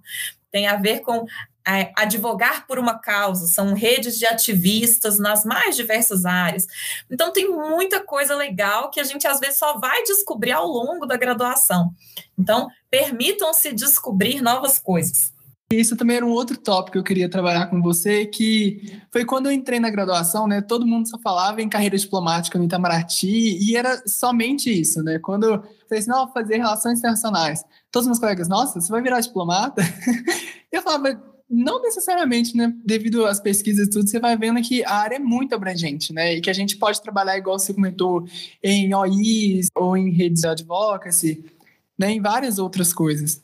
tem 0.52 0.68
a 0.68 0.76
ver 0.76 1.02
com 1.02 1.26
é, 1.70 1.92
advogar 1.96 2.66
por 2.66 2.80
uma 2.80 2.98
causa, 2.98 3.46
são 3.46 3.74
redes 3.74 4.18
de 4.18 4.26
ativistas 4.26 5.20
nas 5.20 5.46
mais 5.46 5.76
diversas 5.76 6.26
áreas. 6.26 6.66
Então, 7.12 7.32
tem 7.32 7.48
muita 7.50 8.04
coisa 8.04 8.36
legal 8.36 8.90
que 8.90 9.00
a 9.00 9.04
gente 9.04 9.28
às 9.28 9.40
vezes 9.40 9.58
só 9.58 9.78
vai 9.78 10.02
descobrir 10.04 10.52
ao 10.52 10.66
longo 10.66 11.06
da 11.06 11.16
graduação. 11.16 11.92
Então, 12.38 12.68
permitam-se 12.90 13.72
descobrir 13.72 14.42
novas 14.42 14.80
coisas. 14.80 15.32
Isso 15.72 15.96
também 15.96 16.18
era 16.18 16.26
um 16.26 16.32
outro 16.32 16.58
tópico 16.58 16.94
que 16.94 16.98
eu 16.98 17.04
queria 17.04 17.30
trabalhar 17.30 17.68
com 17.68 17.80
você, 17.80 18.26
que 18.26 19.00
foi 19.12 19.24
quando 19.24 19.46
eu 19.46 19.52
entrei 19.52 19.80
na 19.80 19.92
graduação, 19.92 20.48
né? 20.48 20.62
Todo 20.62 20.88
mundo 20.88 21.08
só 21.08 21.20
falava 21.20 21.62
em 21.62 21.70
carreira 21.70 21.96
diplomática 21.96 22.58
no 22.58 22.66
Itamaraty 22.66 23.60
e 23.62 23.76
era 23.76 24.02
somente 24.08 24.72
isso, 24.72 25.04
né? 25.04 25.20
Quando 25.20 25.44
eu 25.44 25.62
falei 25.62 26.00
assim, 26.00 26.10
não, 26.10 26.28
fazer 26.34 26.58
relações 26.58 26.98
internacionais. 26.98 27.64
Todos 27.92 28.06
os 28.06 28.08
meus 28.08 28.20
colegas, 28.20 28.48
nossa, 28.48 28.82
você 28.82 28.92
vai 28.92 29.00
virar 29.00 29.20
diplomata? 29.20 29.84
eu 30.72 30.82
falava, 30.82 31.22
não 31.50 31.82
necessariamente, 31.82 32.56
né? 32.56 32.74
Devido 32.86 33.26
às 33.26 33.40
pesquisas 33.40 33.88
e 33.88 33.90
tudo, 33.90 34.08
você 34.10 34.20
vai 34.20 34.38
vendo 34.38 34.62
que 34.62 34.84
a 34.86 34.94
área 34.94 35.16
é 35.16 35.20
muito 35.20 35.56
abrangente, 35.56 36.14
né? 36.14 36.36
E 36.36 36.42
que 36.42 36.50
a 36.50 36.54
gente 36.54 36.78
pode 36.78 37.02
trabalhar, 37.02 37.38
igual 37.38 37.58
você 37.60 37.74
comentou, 37.74 38.26
em 38.64 38.94
OIs 38.94 39.68
ou 39.76 39.98
em 39.98 40.12
redes 40.12 40.42
de 40.42 40.48
advocacy, 40.48 41.44
né? 41.98 42.12
Em 42.12 42.22
várias 42.22 42.60
outras 42.60 42.94
coisas. 42.94 43.42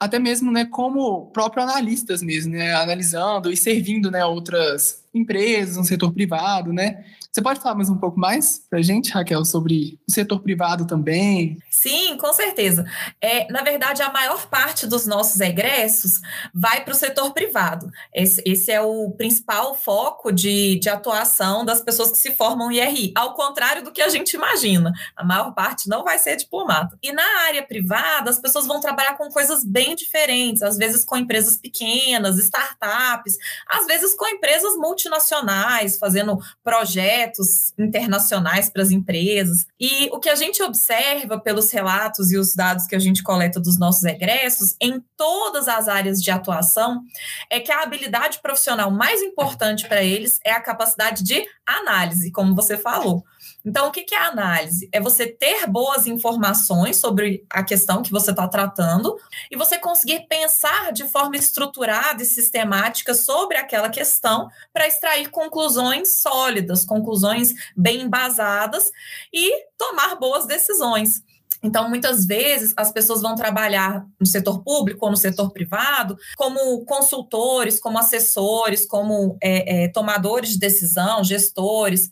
até 0.00 0.18
mesmo, 0.18 0.50
né, 0.50 0.64
como 0.64 1.26
próprio 1.26 1.62
analistas 1.62 2.22
mesmo, 2.22 2.52
né, 2.54 2.74
analisando 2.74 3.50
e 3.52 3.56
servindo, 3.56 4.10
né, 4.10 4.24
outras 4.24 5.04
empresas, 5.14 5.76
no 5.76 5.84
setor 5.84 6.12
privado, 6.12 6.72
né? 6.72 7.04
Você 7.32 7.40
pode 7.42 7.60
falar 7.60 7.76
mais 7.76 7.88
um 7.88 7.96
pouco 7.96 8.18
mais 8.18 8.58
para 8.68 8.80
a 8.80 8.82
gente, 8.82 9.12
Raquel, 9.12 9.44
sobre 9.44 10.00
o 10.04 10.10
setor 10.10 10.40
privado 10.40 10.84
também? 10.84 11.56
Sim, 11.70 12.16
com 12.16 12.32
certeza. 12.32 12.84
É, 13.20 13.46
na 13.52 13.62
verdade, 13.62 14.02
a 14.02 14.10
maior 14.10 14.48
parte 14.48 14.84
dos 14.84 15.06
nossos 15.06 15.40
egressos 15.40 16.20
vai 16.52 16.82
para 16.84 16.92
o 16.92 16.96
setor 16.96 17.32
privado. 17.32 17.88
Esse, 18.12 18.42
esse, 18.44 18.72
é 18.72 18.80
o 18.80 19.12
principal 19.12 19.76
foco 19.76 20.32
de, 20.32 20.80
de 20.80 20.88
atuação 20.88 21.64
das 21.64 21.80
pessoas 21.80 22.10
que 22.10 22.18
se 22.18 22.32
formam 22.32 22.72
IRI, 22.72 23.12
ao 23.14 23.34
contrário 23.34 23.84
do 23.84 23.92
que 23.92 24.02
a 24.02 24.08
gente 24.08 24.34
imagina. 24.34 24.92
A 25.14 25.22
maior 25.22 25.54
parte 25.54 25.88
não 25.88 26.02
vai 26.02 26.18
ser 26.18 26.34
diplomata. 26.34 26.98
E 27.00 27.12
na 27.12 27.46
área 27.46 27.62
privada, 27.62 28.28
as 28.28 28.40
pessoas 28.40 28.66
vão 28.66 28.80
trabalhar 28.80 29.16
com 29.16 29.28
coisas 29.28 29.64
bem 29.64 29.94
diferentes, 29.94 30.62
às 30.62 30.76
vezes 30.76 31.04
com 31.04 31.16
empresas 31.16 31.56
pequenas, 31.56 32.38
startups, 32.38 33.36
às 33.68 33.86
vezes 33.86 34.16
com 34.16 34.26
empresas 34.26 34.74
multinacionais, 34.74 35.96
fazendo 35.96 36.36
projetos 36.64 37.19
projetos 37.20 37.72
internacionais 37.78 38.70
para 38.70 38.82
as 38.82 38.90
empresas. 38.90 39.66
E 39.78 40.08
o 40.12 40.18
que 40.18 40.28
a 40.28 40.34
gente 40.34 40.62
observa 40.62 41.38
pelos 41.38 41.70
relatos 41.70 42.32
e 42.32 42.38
os 42.38 42.54
dados 42.54 42.86
que 42.86 42.96
a 42.96 42.98
gente 42.98 43.22
coleta 43.22 43.60
dos 43.60 43.78
nossos 43.78 44.04
egressos, 44.04 44.76
em 44.80 45.02
todas 45.16 45.68
as 45.68 45.88
áreas 45.88 46.22
de 46.22 46.30
atuação, 46.30 47.02
é 47.50 47.60
que 47.60 47.72
a 47.72 47.82
habilidade 47.82 48.40
profissional 48.40 48.90
mais 48.90 49.20
importante 49.22 49.86
para 49.86 50.02
eles 50.02 50.40
é 50.44 50.52
a 50.52 50.60
capacidade 50.60 51.22
de 51.22 51.44
análise, 51.66 52.30
como 52.30 52.54
você 52.54 52.76
falou. 52.76 53.24
Então, 53.64 53.88
o 53.88 53.90
que 53.90 54.14
é 54.14 54.18
análise? 54.18 54.88
É 54.90 55.00
você 55.00 55.26
ter 55.26 55.66
boas 55.66 56.06
informações 56.06 56.96
sobre 56.96 57.44
a 57.50 57.62
questão 57.62 58.02
que 58.02 58.10
você 58.10 58.30
está 58.30 58.48
tratando 58.48 59.16
e 59.50 59.56
você 59.56 59.78
conseguir 59.78 60.26
pensar 60.28 60.92
de 60.92 61.04
forma 61.04 61.36
estruturada 61.36 62.22
e 62.22 62.26
sistemática 62.26 63.14
sobre 63.14 63.56
aquela 63.56 63.90
questão 63.90 64.48
para 64.72 64.88
extrair 64.88 65.30
conclusões 65.30 66.20
sólidas, 66.20 66.84
conclusões 66.84 67.52
bem 67.76 68.02
embasadas 68.02 68.90
e 69.32 69.66
tomar 69.76 70.14
boas 70.16 70.46
decisões. 70.46 71.22
Então, 71.62 71.88
muitas 71.88 72.24
vezes, 72.24 72.72
as 72.76 72.90
pessoas 72.90 73.20
vão 73.20 73.34
trabalhar 73.34 74.06
no 74.18 74.26
setor 74.26 74.62
público 74.62 75.04
ou 75.04 75.10
no 75.10 75.16
setor 75.16 75.50
privado 75.52 76.16
como 76.36 76.84
consultores, 76.86 77.78
como 77.78 77.98
assessores, 77.98 78.86
como 78.86 79.36
é, 79.42 79.84
é, 79.84 79.88
tomadores 79.88 80.50
de 80.50 80.58
decisão, 80.58 81.22
gestores. 81.22 82.08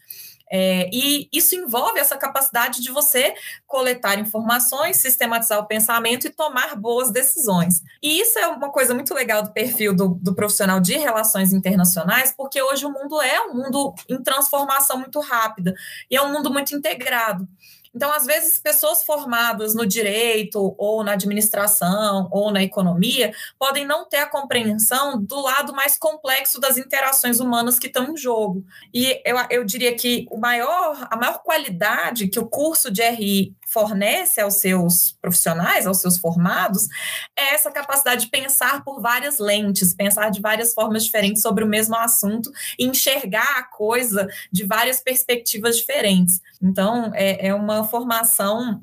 É, 0.51 0.89
e 0.93 1.29
isso 1.33 1.55
envolve 1.55 1.99
essa 1.99 2.17
capacidade 2.17 2.81
de 2.81 2.91
você 2.91 3.35
coletar 3.67 4.19
informações, 4.19 4.97
sistematizar 4.97 5.59
o 5.59 5.67
pensamento 5.67 6.27
e 6.27 6.31
tomar 6.31 6.77
boas 6.77 7.11
decisões. 7.11 7.83
E 8.03 8.21
isso 8.21 8.39
é 8.39 8.47
uma 8.47 8.71
coisa 8.71 8.95
muito 8.95 9.13
legal 9.15 9.43
do 9.43 9.53
perfil 9.53 9.95
do, 9.95 10.09
do 10.09 10.35
profissional 10.35 10.81
de 10.81 10.97
relações 10.97 11.53
internacionais, 11.53 12.33
porque 12.37 12.63
hoje 12.63 12.87
o 12.87 12.93
mundo 12.93 13.21
é 13.21 13.41
um 13.43 13.55
mundo 13.55 13.95
em 14.09 14.23
transformação 14.23 14.99
muito 14.99 15.21
rápida 15.21 15.75
e 16.11 16.17
é 16.17 16.23
um 16.23 16.33
mundo 16.33 16.51
muito 16.51 16.75
integrado. 16.75 17.47
Então, 17.99 18.13
às 18.13 18.27
vezes, 18.27 18.61
pessoas 18.61 19.03
formadas 19.03 19.75
no 19.75 19.85
direito, 19.85 20.73
ou 20.79 21.03
na 21.03 21.15
administração, 21.15 22.29
ou 22.31 22.53
na 22.53 22.63
economia, 22.63 23.33
podem 23.59 23.85
não 23.85 24.09
ter 24.09 24.19
a 24.19 24.27
compreensão 24.29 25.21
do 25.21 25.41
lado 25.41 25.73
mais 25.73 25.99
complexo 25.99 26.61
das 26.61 26.79
interações 26.79 27.41
humanas 27.41 27.77
que 27.77 27.89
estão 27.89 28.13
em 28.13 28.17
jogo. 28.17 28.65
E 28.95 29.21
eu, 29.25 29.37
eu 29.51 29.65
diria 29.65 29.93
que 29.97 30.27
o 30.31 30.39
maior, 30.39 31.09
a 31.11 31.17
maior 31.17 31.43
qualidade 31.43 32.29
que 32.29 32.39
o 32.39 32.47
curso 32.47 32.89
de 32.89 33.03
RI 33.03 33.53
fornece 33.69 34.41
aos 34.41 34.55
seus 34.55 35.13
profissionais, 35.21 35.87
aos 35.87 36.01
seus 36.01 36.17
formados, 36.17 36.89
é 37.37 37.55
essa 37.55 37.71
capacidade 37.71 38.25
de 38.25 38.31
pensar 38.31 38.83
por 38.83 39.01
várias 39.01 39.39
lentes, 39.39 39.95
pensar 39.95 40.31
de 40.31 40.41
várias 40.41 40.73
formas 40.73 41.05
diferentes 41.05 41.43
sobre 41.43 41.63
o 41.63 41.69
mesmo 41.69 41.95
assunto 41.95 42.51
e 42.79 42.87
enxergar 42.87 43.59
a 43.59 43.63
coisa 43.63 44.27
de 44.51 44.65
várias 44.65 45.01
perspectivas 45.01 45.77
diferentes. 45.77 46.41
Então, 46.63 47.13
é, 47.15 47.49
é 47.49 47.55
uma 47.55 47.85
formação 47.85 48.83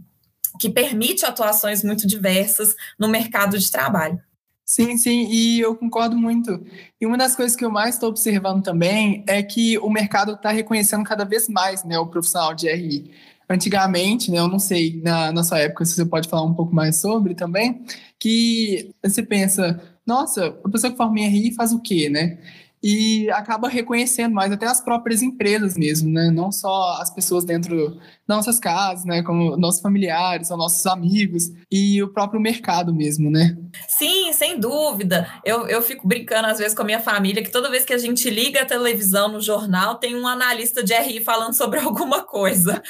que 0.59 0.69
permite 0.69 1.25
atuações 1.25 1.83
muito 1.83 2.07
diversas 2.07 2.75
no 2.97 3.07
mercado 3.07 3.57
de 3.57 3.69
trabalho. 3.71 4.21
Sim, 4.63 4.97
sim, 4.97 5.27
e 5.29 5.59
eu 5.59 5.75
concordo 5.75 6.17
muito. 6.17 6.65
E 6.99 7.05
uma 7.05 7.17
das 7.17 7.35
coisas 7.35 7.55
que 7.55 7.63
eu 7.63 7.69
mais 7.69 7.95
estou 7.95 8.09
observando 8.09 8.63
também 8.63 9.23
é 9.27 9.41
que 9.43 9.77
o 9.79 9.89
mercado 9.89 10.33
está 10.33 10.49
reconhecendo 10.49 11.03
cada 11.03 11.23
vez 11.23 11.47
mais 11.47 11.83
né, 11.83 11.99
o 11.99 12.07
profissional 12.07 12.53
de 12.53 12.67
RI 12.67 13.13
antigamente, 13.49 14.31
né, 14.31 14.39
eu 14.39 14.47
não 14.47 14.59
sei 14.59 15.01
na, 15.03 15.31
na 15.31 15.43
sua 15.43 15.59
época 15.59 15.85
se 15.85 15.95
você 15.95 16.05
pode 16.05 16.27
falar 16.27 16.43
um 16.43 16.53
pouco 16.53 16.73
mais 16.73 16.97
sobre 16.97 17.35
também, 17.35 17.83
que 18.19 18.91
você 19.03 19.21
pensa, 19.21 19.81
nossa, 20.05 20.55
a 20.63 20.69
pessoa 20.69 20.91
que 20.91 20.97
forma 20.97 21.19
em 21.19 21.27
RI 21.27 21.53
faz 21.53 21.71
o 21.71 21.81
quê, 21.81 22.09
né? 22.09 22.37
E 22.87 23.31
acaba 23.31 23.67
reconhecendo 23.67 24.35
mais 24.35 24.51
até 24.51 24.67
as 24.67 24.79
próprias 24.79 25.23
empresas 25.23 25.75
mesmo, 25.75 26.11
né? 26.11 26.29
Não 26.29 26.51
só 26.51 27.01
as 27.01 27.09
pessoas 27.09 27.43
dentro 27.43 27.95
das 28.27 28.37
nossas 28.37 28.59
casas, 28.59 29.05
né? 29.05 29.23
Como 29.23 29.57
nossos 29.57 29.81
familiares 29.81 30.51
ou 30.51 30.57
nossos 30.57 30.85
amigos 30.85 31.51
e 31.71 32.03
o 32.03 32.13
próprio 32.13 32.39
mercado 32.39 32.93
mesmo, 32.93 33.31
né? 33.31 33.57
Sim, 33.87 34.31
sem 34.33 34.59
dúvida. 34.59 35.27
Eu, 35.43 35.67
eu 35.67 35.81
fico 35.81 36.07
brincando 36.07 36.47
às 36.47 36.59
vezes 36.59 36.75
com 36.75 36.83
a 36.83 36.85
minha 36.85 36.99
família 36.99 37.41
que 37.41 37.49
toda 37.49 37.71
vez 37.71 37.83
que 37.83 37.93
a 37.93 37.97
gente 37.97 38.29
liga 38.29 38.61
a 38.61 38.65
televisão 38.65 39.29
no 39.29 39.41
jornal 39.41 39.95
tem 39.95 40.15
um 40.15 40.27
analista 40.27 40.83
de 40.83 40.93
RI 40.93 41.23
falando 41.23 41.53
sobre 41.53 41.79
alguma 41.85 42.21
coisa. 42.21 42.83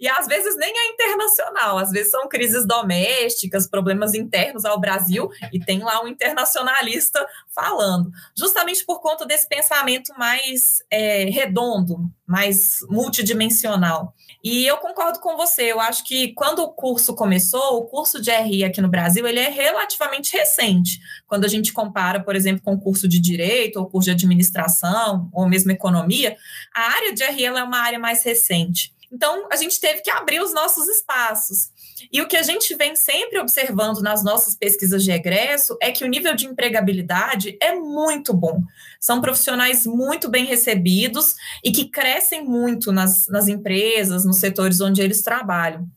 E 0.00 0.08
às 0.08 0.26
vezes 0.26 0.56
nem 0.56 0.72
é 0.74 0.92
internacional, 0.92 1.76
às 1.76 1.90
vezes 1.90 2.10
são 2.10 2.26
crises 2.26 2.66
domésticas, 2.66 3.68
problemas 3.68 4.14
internos 4.14 4.64
ao 4.64 4.80
Brasil, 4.80 5.28
e 5.52 5.60
tem 5.60 5.80
lá 5.80 6.02
um 6.02 6.08
internacionalista 6.08 7.24
falando, 7.54 8.10
justamente 8.36 8.84
por 8.84 9.00
conta 9.00 9.26
desse 9.26 9.46
pensamento 9.46 10.12
mais 10.16 10.82
é, 10.90 11.24
redondo, 11.24 12.10
mais 12.26 12.78
multidimensional. 12.88 14.14
E 14.42 14.66
eu 14.66 14.78
concordo 14.78 15.20
com 15.20 15.36
você, 15.36 15.64
eu 15.64 15.78
acho 15.78 16.02
que 16.04 16.32
quando 16.32 16.60
o 16.60 16.72
curso 16.72 17.14
começou, 17.14 17.76
o 17.76 17.86
curso 17.86 18.22
de 18.22 18.30
RI 18.30 18.64
aqui 18.64 18.80
no 18.80 18.88
Brasil, 18.88 19.26
ele 19.26 19.38
é 19.38 19.50
relativamente 19.50 20.34
recente. 20.34 20.98
Quando 21.26 21.44
a 21.44 21.48
gente 21.48 21.74
compara, 21.74 22.22
por 22.22 22.34
exemplo, 22.34 22.62
com 22.62 22.72
o 22.72 22.80
curso 22.80 23.06
de 23.06 23.20
Direito, 23.20 23.78
ou 23.78 23.86
curso 23.86 24.06
de 24.06 24.12
Administração, 24.12 25.28
ou 25.32 25.46
mesmo 25.46 25.70
Economia, 25.70 26.36
a 26.74 26.82
área 26.92 27.12
de 27.12 27.22
RI 27.24 27.44
é 27.44 27.62
uma 27.62 27.80
área 27.80 27.98
mais 27.98 28.24
recente. 28.24 28.94
Então, 29.12 29.48
a 29.50 29.56
gente 29.56 29.80
teve 29.80 30.02
que 30.02 30.10
abrir 30.10 30.40
os 30.40 30.54
nossos 30.54 30.86
espaços. 30.86 31.70
E 32.12 32.22
o 32.22 32.28
que 32.28 32.36
a 32.36 32.42
gente 32.42 32.74
vem 32.76 32.94
sempre 32.94 33.40
observando 33.40 34.00
nas 34.00 34.22
nossas 34.22 34.54
pesquisas 34.54 35.02
de 35.02 35.10
egresso 35.10 35.76
é 35.82 35.90
que 35.90 36.04
o 36.04 36.08
nível 36.08 36.34
de 36.34 36.46
empregabilidade 36.46 37.58
é 37.60 37.74
muito 37.74 38.32
bom. 38.32 38.62
São 39.00 39.20
profissionais 39.20 39.84
muito 39.84 40.28
bem 40.28 40.44
recebidos 40.44 41.34
e 41.64 41.72
que 41.72 41.88
crescem 41.88 42.44
muito 42.44 42.92
nas, 42.92 43.26
nas 43.26 43.48
empresas, 43.48 44.24
nos 44.24 44.36
setores 44.36 44.80
onde 44.80 45.02
eles 45.02 45.22
trabalham. 45.22 45.88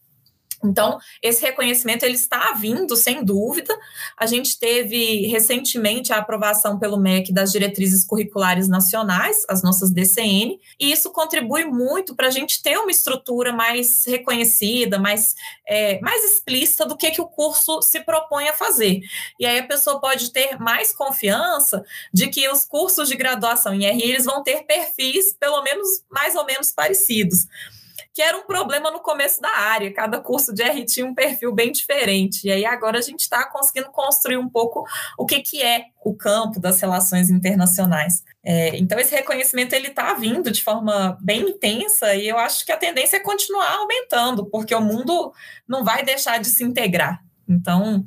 Então, 0.64 0.98
esse 1.22 1.42
reconhecimento 1.42 2.04
ele 2.04 2.16
está 2.16 2.54
vindo, 2.54 2.96
sem 2.96 3.24
dúvida. 3.24 3.78
A 4.18 4.26
gente 4.26 4.58
teve 4.58 5.28
recentemente 5.28 6.14
a 6.14 6.18
aprovação 6.18 6.80
pelo 6.80 6.98
MEC 6.98 7.34
das 7.34 7.52
diretrizes 7.52 8.06
curriculares 8.06 8.68
nacionais, 8.68 9.46
as 9.50 9.62
nossas 9.62 9.92
DCN, 9.92 10.60
e 10.80 10.92
isso 10.92 11.12
contribui 11.12 11.66
muito 11.66 12.16
para 12.16 12.28
a 12.28 12.32
gente 12.32 12.62
ter 12.62 12.78
uma 12.78 12.92
estrutura 12.92 13.52
mais 13.52 14.04
reconhecida, 14.06 14.98
mais, 15.00 15.36
é, 15.68 16.00
mais 16.00 16.24
explícita 16.24 16.86
do 16.86 16.96
que, 16.96 17.12
que 17.12 17.22
o 17.22 17.28
curso 17.28 17.82
se 17.82 18.00
propõe 18.02 18.48
a 18.48 18.54
fazer. 18.54 19.02
E 19.40 19.46
aí 19.46 19.60
a 19.60 19.68
pessoa 19.68 20.00
pode 20.00 20.32
ter 20.32 20.60
mais 20.60 20.94
confiança 20.94 21.84
de 22.14 22.28
que 22.28 22.48
os 22.50 22.64
cursos 22.66 23.10
de 23.10 23.16
graduação 23.16 23.74
em 23.74 23.86
RI 23.86 24.12
eles 24.12 24.26
vão 24.26 24.44
ter 24.44 24.64
perfis, 24.64 25.34
pelo 25.34 25.62
menos 25.62 25.88
mais 26.10 26.36
ou 26.36 26.46
menos 26.46 26.72
parecidos 26.72 27.48
que 28.14 28.22
era 28.22 28.38
um 28.38 28.44
problema 28.44 28.92
no 28.92 29.00
começo 29.00 29.42
da 29.42 29.50
área. 29.50 29.92
Cada 29.92 30.20
curso 30.20 30.54
de 30.54 30.62
R 30.62 30.86
tinha 30.86 31.06
um 31.06 31.16
perfil 31.16 31.52
bem 31.52 31.72
diferente. 31.72 32.48
E 32.48 32.52
aí 32.52 32.64
agora 32.64 33.00
a 33.00 33.02
gente 33.02 33.22
está 33.22 33.44
conseguindo 33.50 33.90
construir 33.92 34.38
um 34.38 34.48
pouco 34.48 34.86
o 35.18 35.26
que, 35.26 35.42
que 35.42 35.62
é 35.62 35.86
o 36.06 36.14
campo 36.14 36.60
das 36.60 36.80
relações 36.80 37.32
internacionais. 37.32 38.24
É, 38.44 38.78
então 38.78 39.00
esse 39.00 39.16
reconhecimento 39.16 39.74
ele 39.74 39.88
está 39.88 40.14
vindo 40.14 40.52
de 40.52 40.64
forma 40.64 41.18
bem 41.22 41.50
intensa 41.50 42.14
e 42.14 42.28
eu 42.28 42.38
acho 42.38 42.66
que 42.66 42.72
a 42.72 42.78
tendência 42.78 43.18
é 43.18 43.20
continuar 43.20 43.78
aumentando, 43.78 44.46
porque 44.46 44.76
o 44.76 44.82
mundo 44.82 45.34
não 45.68 45.84
vai 45.84 46.04
deixar 46.04 46.40
de 46.40 46.48
se 46.48 46.64
integrar. 46.64 47.20
Então 47.50 48.06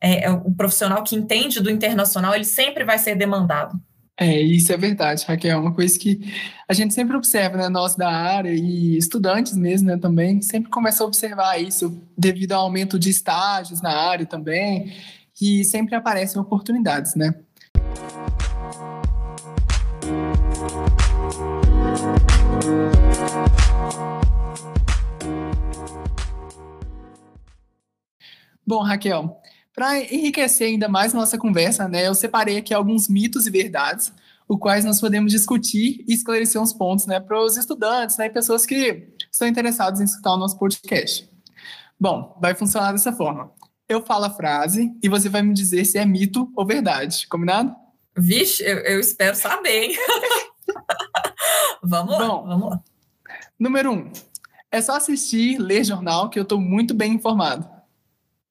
é, 0.00 0.26
é 0.26 0.30
o 0.30 0.52
profissional 0.52 1.02
que 1.02 1.16
entende 1.16 1.60
do 1.60 1.70
internacional 1.70 2.34
ele 2.34 2.44
sempre 2.44 2.84
vai 2.84 2.98
ser 2.98 3.16
demandado. 3.16 3.74
É, 4.16 4.38
isso 4.40 4.72
é 4.72 4.76
verdade, 4.76 5.24
Raquel. 5.26 5.52
É 5.52 5.56
uma 5.56 5.74
coisa 5.74 5.98
que 5.98 6.20
a 6.68 6.74
gente 6.74 6.92
sempre 6.92 7.16
observa, 7.16 7.56
né? 7.56 7.68
Nós 7.68 7.96
da 7.96 8.10
área 8.10 8.52
e 8.52 8.96
estudantes 8.96 9.56
mesmo, 9.56 9.88
né, 9.88 9.96
também, 9.96 10.42
sempre 10.42 10.70
começa 10.70 11.02
a 11.02 11.06
observar 11.06 11.58
isso 11.58 12.02
devido 12.16 12.52
ao 12.52 12.62
aumento 12.62 12.98
de 12.98 13.08
estágios 13.08 13.80
na 13.80 13.90
área 13.90 14.26
também, 14.26 14.92
que 15.34 15.64
sempre 15.64 15.94
aparecem 15.94 16.40
oportunidades, 16.40 17.14
né? 17.14 17.34
Bom, 28.66 28.82
Raquel, 28.82 29.40
Para 29.74 29.98
enriquecer 29.98 30.68
ainda 30.68 30.88
mais 30.88 31.12
nossa 31.12 31.38
conversa, 31.38 31.88
né, 31.88 32.06
eu 32.06 32.14
separei 32.14 32.58
aqui 32.58 32.74
alguns 32.74 33.08
mitos 33.08 33.46
e 33.46 33.50
verdades, 33.50 34.12
os 34.48 34.58
quais 34.58 34.84
nós 34.84 35.00
podemos 35.00 35.30
discutir 35.30 36.04
e 36.08 36.12
esclarecer 36.12 36.60
uns 36.60 36.72
pontos 36.72 37.06
né, 37.06 37.20
para 37.20 37.40
os 37.40 37.56
estudantes 37.56 38.16
né, 38.18 38.26
e 38.26 38.30
pessoas 38.30 38.66
que 38.66 39.08
estão 39.30 39.46
interessados 39.46 40.00
em 40.00 40.04
escutar 40.04 40.34
o 40.34 40.36
nosso 40.36 40.58
podcast. 40.58 41.30
Bom, 41.98 42.36
vai 42.40 42.54
funcionar 42.54 42.92
dessa 42.92 43.12
forma. 43.12 43.52
Eu 43.88 44.04
falo 44.04 44.24
a 44.24 44.30
frase 44.30 44.92
e 45.02 45.08
você 45.08 45.28
vai 45.28 45.42
me 45.42 45.54
dizer 45.54 45.84
se 45.84 45.98
é 45.98 46.04
mito 46.04 46.50
ou 46.56 46.66
verdade, 46.66 47.26
combinado? 47.28 47.74
Vixe, 48.16 48.64
eu, 48.64 48.78
eu 48.78 49.00
espero 49.00 49.36
saber. 49.36 49.96
vamos 51.82 52.18
lá, 52.18 52.26
Bom, 52.26 52.46
vamos 52.46 52.70
lá. 52.70 52.80
Número 53.58 53.92
um, 53.92 54.10
é 54.70 54.80
só 54.80 54.96
assistir, 54.96 55.58
ler 55.58 55.84
jornal 55.84 56.30
que 56.30 56.38
eu 56.38 56.44
estou 56.44 56.60
muito 56.60 56.94
bem 56.94 57.14
informado. 57.14 57.68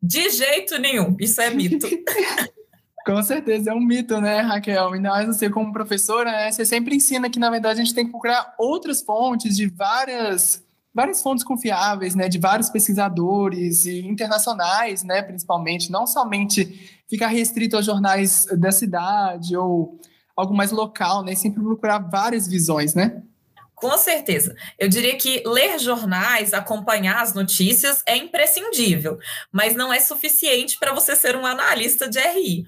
De 0.01 0.29
jeito 0.29 0.77
nenhum, 0.79 1.15
isso 1.19 1.41
é 1.41 1.49
mito. 1.49 1.87
Com 3.05 3.23
certeza, 3.23 3.71
é 3.71 3.73
um 3.73 3.79
mito, 3.79 4.19
né, 4.21 4.41
Raquel? 4.41 4.93
Ainda 4.93 5.09
mais 5.09 5.27
você 5.27 5.49
como 5.49 5.73
professora, 5.73 6.31
né, 6.31 6.51
você 6.51 6.65
sempre 6.65 6.95
ensina 6.95 7.29
que, 7.29 7.39
na 7.39 7.49
verdade, 7.49 7.81
a 7.81 7.83
gente 7.83 7.95
tem 7.95 8.05
que 8.05 8.11
procurar 8.11 8.53
outras 8.57 9.01
fontes 9.01 9.55
de 9.55 9.67
várias, 9.67 10.63
várias 10.93 11.21
fontes 11.21 11.43
confiáveis, 11.43 12.13
né, 12.13 12.29
de 12.29 12.37
vários 12.37 12.69
pesquisadores 12.69 13.85
e 13.85 13.99
internacionais, 14.05 15.03
né, 15.03 15.23
principalmente, 15.23 15.91
não 15.91 16.05
somente 16.05 17.01
ficar 17.09 17.27
restrito 17.27 17.77
aos 17.77 17.85
jornais 17.85 18.45
da 18.57 18.71
cidade 18.71 19.57
ou 19.57 19.99
algo 20.35 20.53
mais 20.53 20.71
local, 20.71 21.23
né, 21.23 21.33
sempre 21.35 21.63
procurar 21.63 21.99
várias 21.99 22.47
visões, 22.47 22.93
né? 22.93 23.23
Com 23.79 23.97
certeza. 23.97 24.53
Eu 24.77 24.89
diria 24.89 25.15
que 25.15 25.41
ler 25.45 25.79
jornais, 25.79 26.53
acompanhar 26.53 27.21
as 27.21 27.33
notícias 27.33 28.03
é 28.05 28.17
imprescindível, 28.17 29.17
mas 29.51 29.73
não 29.73 29.93
é 29.93 29.99
suficiente 29.99 30.77
para 30.77 30.93
você 30.93 31.15
ser 31.15 31.35
um 31.35 31.45
analista 31.45 32.09
de 32.09 32.19
RI. 32.19 32.65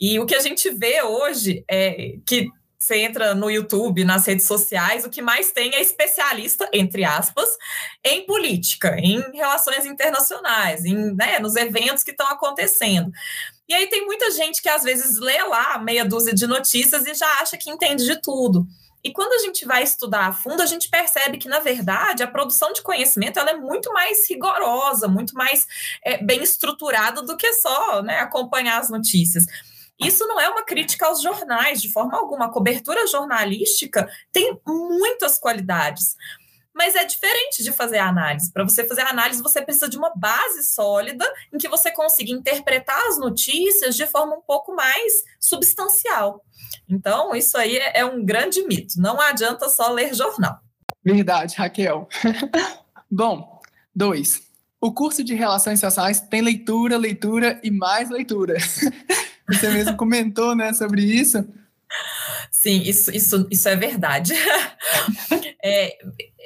E 0.00 0.18
o 0.18 0.26
que 0.26 0.34
a 0.34 0.40
gente 0.40 0.70
vê 0.70 1.02
hoje 1.02 1.64
é 1.68 2.14
que 2.26 2.48
você 2.78 2.98
entra 2.98 3.34
no 3.34 3.50
YouTube, 3.50 4.04
nas 4.04 4.26
redes 4.26 4.46
sociais, 4.46 5.06
o 5.06 5.10
que 5.10 5.22
mais 5.22 5.50
tem 5.50 5.74
é 5.74 5.80
especialista, 5.80 6.68
entre 6.70 7.02
aspas, 7.02 7.48
em 8.04 8.26
política, 8.26 8.94
em 8.98 9.20
relações 9.32 9.86
internacionais, 9.86 10.84
em, 10.84 11.14
né, 11.14 11.38
nos 11.38 11.56
eventos 11.56 12.04
que 12.04 12.10
estão 12.10 12.26
acontecendo. 12.26 13.10
E 13.66 13.72
aí 13.72 13.86
tem 13.86 14.04
muita 14.04 14.30
gente 14.30 14.60
que 14.60 14.68
às 14.68 14.82
vezes 14.82 15.18
lê 15.18 15.42
lá 15.44 15.78
meia 15.78 16.04
dúzia 16.04 16.34
de 16.34 16.46
notícias 16.46 17.06
e 17.06 17.14
já 17.14 17.26
acha 17.40 17.56
que 17.56 17.70
entende 17.70 18.04
de 18.04 18.20
tudo. 18.20 18.66
E 19.04 19.12
quando 19.12 19.34
a 19.34 19.38
gente 19.38 19.66
vai 19.66 19.82
estudar 19.82 20.26
a 20.28 20.32
fundo, 20.32 20.62
a 20.62 20.66
gente 20.66 20.88
percebe 20.88 21.36
que, 21.36 21.46
na 21.46 21.58
verdade, 21.58 22.22
a 22.22 22.26
produção 22.26 22.72
de 22.72 22.80
conhecimento 22.80 23.38
ela 23.38 23.50
é 23.50 23.56
muito 23.56 23.92
mais 23.92 24.26
rigorosa, 24.28 25.06
muito 25.06 25.34
mais 25.34 25.66
é, 26.02 26.24
bem 26.24 26.42
estruturada 26.42 27.20
do 27.20 27.36
que 27.36 27.52
só 27.52 28.02
né, 28.02 28.20
acompanhar 28.20 28.80
as 28.80 28.88
notícias. 28.88 29.44
Isso 30.00 30.26
não 30.26 30.40
é 30.40 30.48
uma 30.48 30.64
crítica 30.64 31.06
aos 31.06 31.20
jornais, 31.20 31.82
de 31.82 31.92
forma 31.92 32.16
alguma. 32.16 32.46
A 32.46 32.50
cobertura 32.50 33.06
jornalística 33.06 34.08
tem 34.32 34.58
muitas 34.66 35.38
qualidades. 35.38 36.16
Mas 36.74 36.94
é 36.96 37.04
diferente 37.04 37.62
de 37.62 37.72
fazer 37.72 37.98
análise. 37.98 38.52
Para 38.52 38.64
você 38.64 38.84
fazer 38.84 39.02
análise, 39.02 39.42
você 39.42 39.62
precisa 39.62 39.88
de 39.88 39.96
uma 39.96 40.12
base 40.16 40.64
sólida 40.64 41.24
em 41.52 41.58
que 41.58 41.68
você 41.68 41.90
consiga 41.92 42.32
interpretar 42.32 43.00
as 43.06 43.18
notícias 43.18 43.94
de 43.94 44.06
forma 44.06 44.34
um 44.36 44.42
pouco 44.42 44.74
mais 44.74 45.12
substancial. 45.38 46.44
Então, 46.88 47.34
isso 47.34 47.56
aí 47.56 47.76
é, 47.76 48.00
é 48.00 48.04
um 48.04 48.24
grande 48.24 48.62
mito. 48.66 48.94
Não 49.00 49.20
adianta 49.20 49.68
só 49.68 49.90
ler 49.92 50.14
jornal. 50.14 50.58
Verdade, 51.04 51.54
Raquel. 51.56 52.08
Bom, 53.10 53.60
dois. 53.94 54.42
O 54.80 54.92
curso 54.92 55.22
de 55.22 55.34
Relações 55.34 55.80
Sociais 55.80 56.20
tem 56.20 56.42
leitura, 56.42 56.96
leitura 56.96 57.60
e 57.62 57.70
mais 57.70 58.10
leitura. 58.10 58.56
Você 59.48 59.68
mesmo 59.70 59.96
comentou 59.96 60.54
né, 60.54 60.72
sobre 60.72 61.02
isso. 61.02 61.46
Sim, 62.54 62.82
isso, 62.82 63.10
isso, 63.10 63.48
isso 63.50 63.68
é 63.68 63.74
verdade. 63.74 64.32
é, 65.60 65.98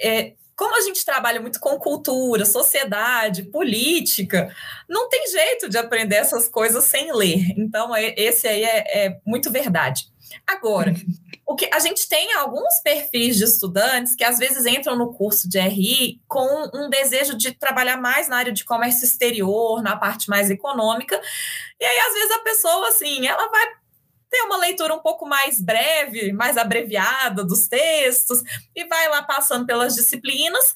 é, 0.03 0.33
como 0.57 0.75
a 0.75 0.81
gente 0.81 1.05
trabalha 1.05 1.39
muito 1.39 1.61
com 1.61 1.79
cultura, 1.79 2.47
sociedade, 2.47 3.43
política, 3.43 4.51
não 4.89 5.07
tem 5.11 5.27
jeito 5.29 5.69
de 5.69 5.77
aprender 5.77 6.17
essas 6.17 6.49
coisas 6.49 6.85
sem 6.85 7.13
ler. 7.13 7.53
Então, 7.59 7.95
é, 7.95 8.15
esse 8.17 8.49
aí 8.49 8.65
é, 8.65 9.07
é 9.07 9.21
muito 9.25 9.51
verdade. 9.51 10.07
Agora, 10.47 10.95
o 11.47 11.55
que 11.55 11.69
a 11.71 11.79
gente 11.79 12.09
tem 12.09 12.33
alguns 12.33 12.81
perfis 12.83 13.37
de 13.37 13.45
estudantes 13.45 14.15
que 14.15 14.25
às 14.25 14.39
vezes 14.39 14.65
entram 14.65 14.97
no 14.97 15.13
curso 15.13 15.47
de 15.47 15.61
RI 15.61 16.23
com 16.27 16.71
um 16.75 16.89
desejo 16.89 17.37
de 17.37 17.53
trabalhar 17.53 17.99
mais 17.99 18.29
na 18.29 18.39
área 18.39 18.53
de 18.53 18.65
comércio 18.65 19.05
exterior, 19.05 19.83
na 19.83 19.95
parte 19.95 20.31
mais 20.31 20.51
econômica, 20.51 21.21
e 21.79 21.85
aí 21.85 21.99
às 21.99 22.15
vezes 22.15 22.31
a 22.31 22.39
pessoa 22.39 22.89
assim, 22.89 23.27
ela 23.27 23.47
vai 23.51 23.67
ter 24.31 24.43
uma 24.43 24.57
leitura 24.57 24.95
um 24.95 25.01
pouco 25.01 25.27
mais 25.27 25.61
breve, 25.61 26.33
mais 26.33 26.57
abreviada 26.57 27.45
dos 27.45 27.67
textos 27.67 28.43
e 28.75 28.85
vai 28.87 29.09
lá 29.09 29.23
passando 29.23 29.67
pelas 29.67 29.95
disciplinas 29.95 30.75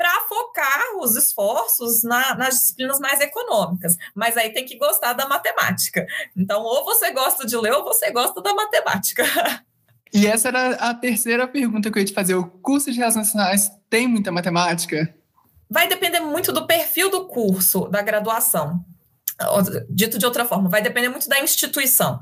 para 0.00 0.20
focar 0.20 0.96
os 0.98 1.14
esforços 1.14 2.02
na, 2.02 2.34
nas 2.34 2.54
disciplinas 2.54 2.98
mais 2.98 3.20
econômicas. 3.20 3.98
Mas 4.14 4.34
aí 4.34 4.50
tem 4.50 4.64
que 4.64 4.78
gostar 4.78 5.12
da 5.12 5.28
matemática. 5.28 6.06
Então, 6.34 6.62
ou 6.62 6.86
você 6.86 7.10
gosta 7.10 7.46
de 7.46 7.54
ler, 7.54 7.72
ou 7.72 7.84
você 7.84 8.10
gosta 8.10 8.40
da 8.40 8.54
matemática. 8.54 9.24
E 10.12 10.26
essa 10.26 10.48
era 10.48 10.70
a 10.70 10.92
terceira 10.92 11.46
pergunta 11.46 11.88
que 11.88 11.96
eu 11.96 12.00
ia 12.00 12.06
te 12.06 12.12
fazer. 12.12 12.34
O 12.34 12.44
curso 12.44 12.90
de 12.90 12.98
Relações 12.98 13.28
Internacionais 13.28 13.70
tem 13.88 14.08
muita 14.08 14.32
matemática? 14.32 15.14
Vai 15.70 15.86
depender 15.86 16.18
muito 16.18 16.50
do 16.50 16.66
perfil 16.66 17.08
do 17.08 17.28
curso, 17.28 17.86
da 17.86 18.02
graduação. 18.02 18.84
Dito 19.88 20.18
de 20.18 20.26
outra 20.26 20.44
forma, 20.44 20.68
vai 20.68 20.82
depender 20.82 21.08
muito 21.08 21.28
da 21.28 21.38
instituição. 21.38 22.20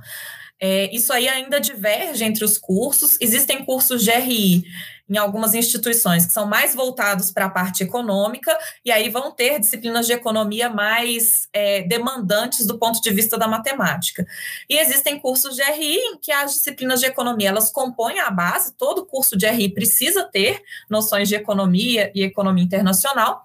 É, 0.61 0.95
isso 0.95 1.13
aí 1.13 1.29
ainda 1.29 1.61
diverge 1.61 2.25
entre 2.25 2.45
os 2.45 2.59
cursos. 2.59 3.17
Existem 3.21 3.65
cursos 3.65 4.03
de 4.03 4.11
RI 4.11 4.65
em 5.09 5.17
algumas 5.17 5.55
instituições 5.55 6.27
que 6.27 6.33
são 6.33 6.47
mais 6.47 6.75
voltados 6.75 7.31
para 7.31 7.47
a 7.47 7.51
parte 7.51 7.83
econômica, 7.83 8.57
e 8.85 8.93
aí 8.93 9.09
vão 9.09 9.33
ter 9.33 9.59
disciplinas 9.59 10.07
de 10.07 10.13
economia 10.13 10.69
mais 10.69 11.49
é, 11.53 11.83
demandantes 11.83 12.67
do 12.67 12.79
ponto 12.79 13.01
de 13.01 13.11
vista 13.11 13.39
da 13.39 13.49
matemática. 13.49 14.27
E 14.69 14.77
existem 14.77 15.19
cursos 15.19 15.57
de 15.57 15.63
RI 15.63 15.97
em 15.97 16.19
que 16.19 16.31
as 16.31 16.55
disciplinas 16.55 17.01
de 17.01 17.07
economia 17.07 17.49
elas 17.49 17.71
compõem 17.71 18.19
a 18.19 18.31
base, 18.31 18.75
todo 18.77 19.07
curso 19.07 19.37
de 19.37 19.47
RI 19.47 19.73
precisa 19.73 20.25
ter 20.25 20.63
noções 20.91 21.29
de 21.29 21.35
economia 21.35 22.13
e 22.15 22.23
economia 22.23 22.65
internacional, 22.65 23.45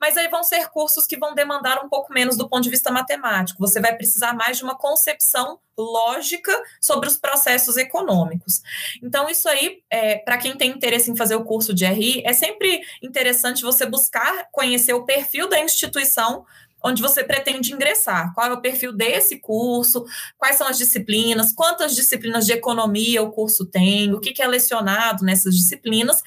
mas 0.00 0.16
aí 0.16 0.28
vão 0.28 0.44
ser 0.44 0.68
cursos 0.68 1.06
que 1.06 1.18
vão 1.18 1.34
demandar 1.34 1.84
um 1.84 1.88
pouco 1.88 2.12
menos 2.12 2.36
do 2.36 2.48
ponto 2.48 2.62
de 2.62 2.70
vista 2.70 2.90
matemático. 2.90 3.58
Você 3.58 3.80
vai 3.80 3.96
precisar 3.96 4.32
mais 4.32 4.58
de 4.58 4.64
uma 4.64 4.76
concepção 4.76 5.58
lógica 5.80 6.52
sobre 6.80 7.08
os 7.08 7.16
processos 7.16 7.76
econômicos. 7.76 8.62
Então, 9.02 9.28
isso 9.28 9.48
aí, 9.48 9.82
é, 9.90 10.16
para 10.16 10.38
quem 10.38 10.56
tem 10.56 10.70
interesse 10.70 11.10
em 11.10 11.16
fazer 11.16 11.34
o 11.34 11.44
curso 11.44 11.74
de 11.74 11.86
RI, 11.86 12.22
é 12.24 12.32
sempre 12.32 12.80
interessante 13.02 13.62
você 13.62 13.86
buscar 13.86 14.48
conhecer 14.52 14.92
o 14.92 15.04
perfil 15.04 15.48
da 15.48 15.58
instituição 15.58 16.44
onde 16.82 17.02
você 17.02 17.22
pretende 17.22 17.72
ingressar. 17.72 18.32
Qual 18.34 18.46
é 18.46 18.52
o 18.52 18.60
perfil 18.60 18.92
desse 18.92 19.38
curso? 19.38 20.04
Quais 20.38 20.56
são 20.56 20.66
as 20.66 20.78
disciplinas? 20.78 21.52
Quantas 21.52 21.94
disciplinas 21.94 22.46
de 22.46 22.52
economia 22.52 23.22
o 23.22 23.30
curso 23.30 23.66
tem? 23.66 24.12
O 24.12 24.20
que 24.20 24.40
é 24.40 24.46
lecionado 24.46 25.24
nessas 25.24 25.54
disciplinas? 25.54 26.22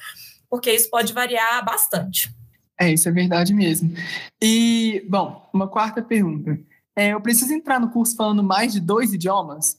Porque 0.48 0.70
isso 0.70 0.88
pode 0.88 1.12
variar 1.12 1.64
bastante. 1.64 2.32
É, 2.78 2.92
isso 2.92 3.08
é 3.08 3.12
verdade 3.12 3.54
mesmo. 3.54 3.94
E, 4.42 5.04
bom, 5.08 5.48
uma 5.52 5.68
quarta 5.68 6.02
pergunta. 6.02 6.58
É, 6.96 7.08
eu 7.08 7.20
preciso 7.20 7.52
entrar 7.52 7.80
no 7.80 7.90
curso 7.90 8.14
falando 8.16 8.42
mais 8.42 8.72
de 8.72 8.80
dois 8.80 9.12
idiomas? 9.12 9.78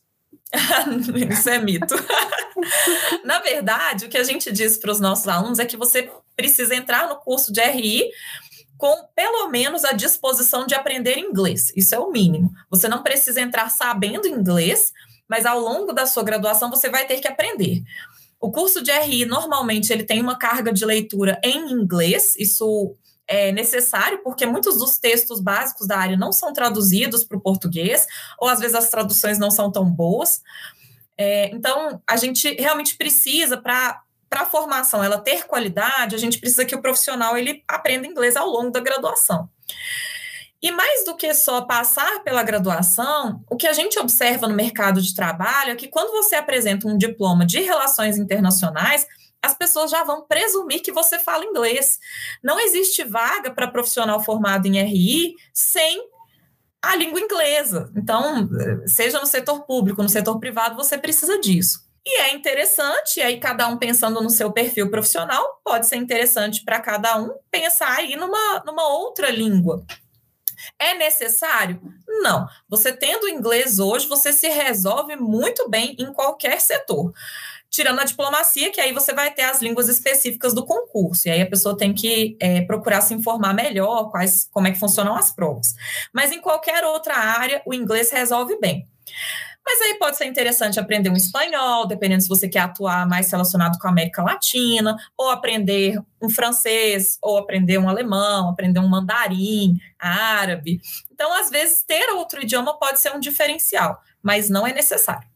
Isso 1.31 1.49
é 1.49 1.59
mito. 1.59 1.95
Na 3.23 3.39
verdade, 3.39 4.05
o 4.05 4.09
que 4.09 4.17
a 4.17 4.23
gente 4.23 4.51
diz 4.51 4.77
para 4.77 4.91
os 4.91 4.99
nossos 4.99 5.27
alunos 5.27 5.59
é 5.59 5.65
que 5.65 5.77
você 5.77 6.09
precisa 6.35 6.75
entrar 6.75 7.07
no 7.07 7.15
curso 7.17 7.51
de 7.51 7.61
RI 7.61 8.09
com 8.77 9.07
pelo 9.15 9.47
menos 9.49 9.85
a 9.85 9.93
disposição 9.93 10.65
de 10.65 10.75
aprender 10.75 11.17
inglês. 11.17 11.71
Isso 11.75 11.95
é 11.95 11.99
o 11.99 12.11
mínimo. 12.11 12.51
Você 12.69 12.87
não 12.87 13.03
precisa 13.03 13.39
entrar 13.39 13.69
sabendo 13.69 14.27
inglês, 14.27 14.91
mas 15.27 15.45
ao 15.45 15.59
longo 15.59 15.93
da 15.93 16.05
sua 16.05 16.23
graduação 16.23 16.69
você 16.69 16.89
vai 16.89 17.05
ter 17.05 17.19
que 17.19 17.27
aprender. 17.27 17.83
O 18.39 18.51
curso 18.51 18.83
de 18.83 18.91
RI 18.91 19.25
normalmente 19.25 19.91
ele 19.91 20.03
tem 20.03 20.21
uma 20.21 20.37
carga 20.37 20.71
de 20.71 20.85
leitura 20.85 21.39
em 21.43 21.71
inglês, 21.71 22.35
isso 22.37 22.95
é 23.27 23.51
necessário, 23.51 24.21
porque 24.23 24.45
muitos 24.45 24.77
dos 24.77 24.97
textos 24.97 25.39
básicos 25.39 25.87
da 25.87 25.97
área 25.97 26.17
não 26.17 26.31
são 26.31 26.53
traduzidos 26.53 27.23
para 27.23 27.37
o 27.37 27.41
português, 27.41 28.05
ou 28.39 28.47
às 28.47 28.59
vezes 28.59 28.75
as 28.75 28.89
traduções 28.89 29.39
não 29.39 29.49
são 29.49 29.71
tão 29.71 29.85
boas. 29.85 30.41
É, 31.17 31.47
então, 31.53 32.01
a 32.07 32.17
gente 32.17 32.53
realmente 32.55 32.95
precisa, 32.95 33.57
para 33.57 34.01
a 34.31 34.45
formação 34.45 35.03
ela 35.03 35.17
ter 35.17 35.45
qualidade, 35.45 36.15
a 36.15 36.19
gente 36.19 36.39
precisa 36.39 36.65
que 36.65 36.75
o 36.75 36.81
profissional 36.81 37.37
ele 37.37 37.63
aprenda 37.67 38.07
inglês 38.07 38.35
ao 38.35 38.47
longo 38.47 38.71
da 38.71 38.79
graduação. 38.79 39.49
E 40.61 40.71
mais 40.71 41.05
do 41.05 41.15
que 41.15 41.31
só 41.33 41.61
passar 41.61 42.23
pela 42.23 42.41
graduação, 42.41 43.43
o 43.49 43.55
que 43.55 43.67
a 43.67 43.73
gente 43.73 43.99
observa 43.99 44.47
no 44.47 44.55
mercado 44.55 45.01
de 45.01 45.13
trabalho 45.13 45.71
é 45.71 45.75
que 45.75 45.87
quando 45.87 46.11
você 46.11 46.35
apresenta 46.35 46.87
um 46.87 46.97
diploma 46.97 47.45
de 47.45 47.61
relações 47.61 48.17
internacionais, 48.17 49.05
as 49.45 49.53
pessoas 49.53 49.91
já 49.91 50.03
vão 50.03 50.25
presumir 50.25 50.81
que 50.81 50.91
você 50.91 51.19
fala 51.19 51.45
inglês. 51.45 51.99
Não 52.43 52.59
existe 52.59 53.03
vaga 53.03 53.51
para 53.51 53.71
profissional 53.71 54.23
formado 54.23 54.65
em 54.67 54.81
RI 54.81 55.35
sem 55.53 56.09
a 56.81 56.95
língua 56.95 57.19
inglesa. 57.19 57.91
Então, 57.95 58.47
seja 58.85 59.19
no 59.19 59.25
setor 59.25 59.65
público, 59.65 60.03
no 60.03 60.09
setor 60.09 60.39
privado, 60.39 60.75
você 60.75 60.97
precisa 60.97 61.39
disso. 61.39 61.85
E 62.07 62.21
é 62.21 62.35
interessante, 62.35 63.19
aí 63.19 63.39
cada 63.39 63.67
um 63.67 63.77
pensando 63.77 64.21
no 64.21 64.29
seu 64.29 64.51
perfil 64.51 64.91
profissional, 64.91 65.59
pode 65.63 65.87
ser 65.87 65.95
interessante 65.95 66.63
para 66.63 66.79
cada 66.79 67.19
um 67.19 67.31
pensar 67.49 67.97
aí 67.97 68.15
numa, 68.15 68.63
numa 68.63 68.87
outra 68.87 69.31
língua. 69.31 69.83
É 70.77 70.93
necessário? 70.93 71.81
Não. 72.07 72.47
Você 72.69 72.93
tendo 72.93 73.27
inglês 73.27 73.79
hoje, 73.79 74.07
você 74.07 74.31
se 74.31 74.47
resolve 74.47 75.15
muito 75.15 75.67
bem 75.67 75.95
em 75.99 76.13
qualquer 76.13 76.61
setor. 76.61 77.11
Tirando 77.75 77.99
a 77.99 78.05
diplomacia, 78.05 78.71
que 78.71 78.79
aí 78.79 78.93
você 78.93 79.13
vai 79.13 79.33
ter 79.33 79.41
as 79.41 79.61
línguas 79.61 79.89
específicas 79.89 80.53
do 80.53 80.65
concurso, 80.65 81.27
e 81.27 81.31
aí 81.31 81.41
a 81.41 81.49
pessoa 81.49 81.75
tem 81.75 81.93
que 81.93 82.37
é, 82.39 82.61
procurar 82.61 83.01
se 83.01 83.13
informar 83.13 83.53
melhor 83.53 84.09
quais, 84.11 84.47
como 84.49 84.65
é 84.65 84.71
que 84.71 84.79
funcionam 84.79 85.13
as 85.13 85.35
provas. 85.35 85.73
Mas 86.13 86.31
em 86.31 86.39
qualquer 86.39 86.85
outra 86.85 87.17
área, 87.17 87.61
o 87.65 87.73
inglês 87.73 88.11
resolve 88.11 88.57
bem. 88.61 88.87
Mas 89.65 89.81
aí 89.81 89.95
pode 89.95 90.15
ser 90.15 90.23
interessante 90.23 90.79
aprender 90.79 91.09
um 91.09 91.17
espanhol, 91.17 91.85
dependendo 91.85 92.21
se 92.21 92.29
você 92.29 92.47
quer 92.47 92.59
atuar 92.59 93.05
mais 93.05 93.29
relacionado 93.29 93.77
com 93.77 93.87
a 93.89 93.91
América 93.91 94.23
Latina, 94.23 94.95
ou 95.17 95.29
aprender 95.29 95.99
um 96.21 96.29
francês, 96.29 97.17
ou 97.21 97.37
aprender 97.37 97.77
um 97.77 97.89
alemão, 97.89 98.47
aprender 98.47 98.79
um 98.79 98.87
mandarim, 98.87 99.77
árabe. 99.99 100.79
Então, 101.11 101.33
às 101.33 101.49
vezes, 101.49 101.83
ter 101.83 102.09
outro 102.11 102.41
idioma 102.41 102.79
pode 102.79 103.01
ser 103.01 103.13
um 103.13 103.19
diferencial, 103.19 103.99
mas 104.23 104.49
não 104.49 104.65
é 104.65 104.71
necessário. 104.71 105.27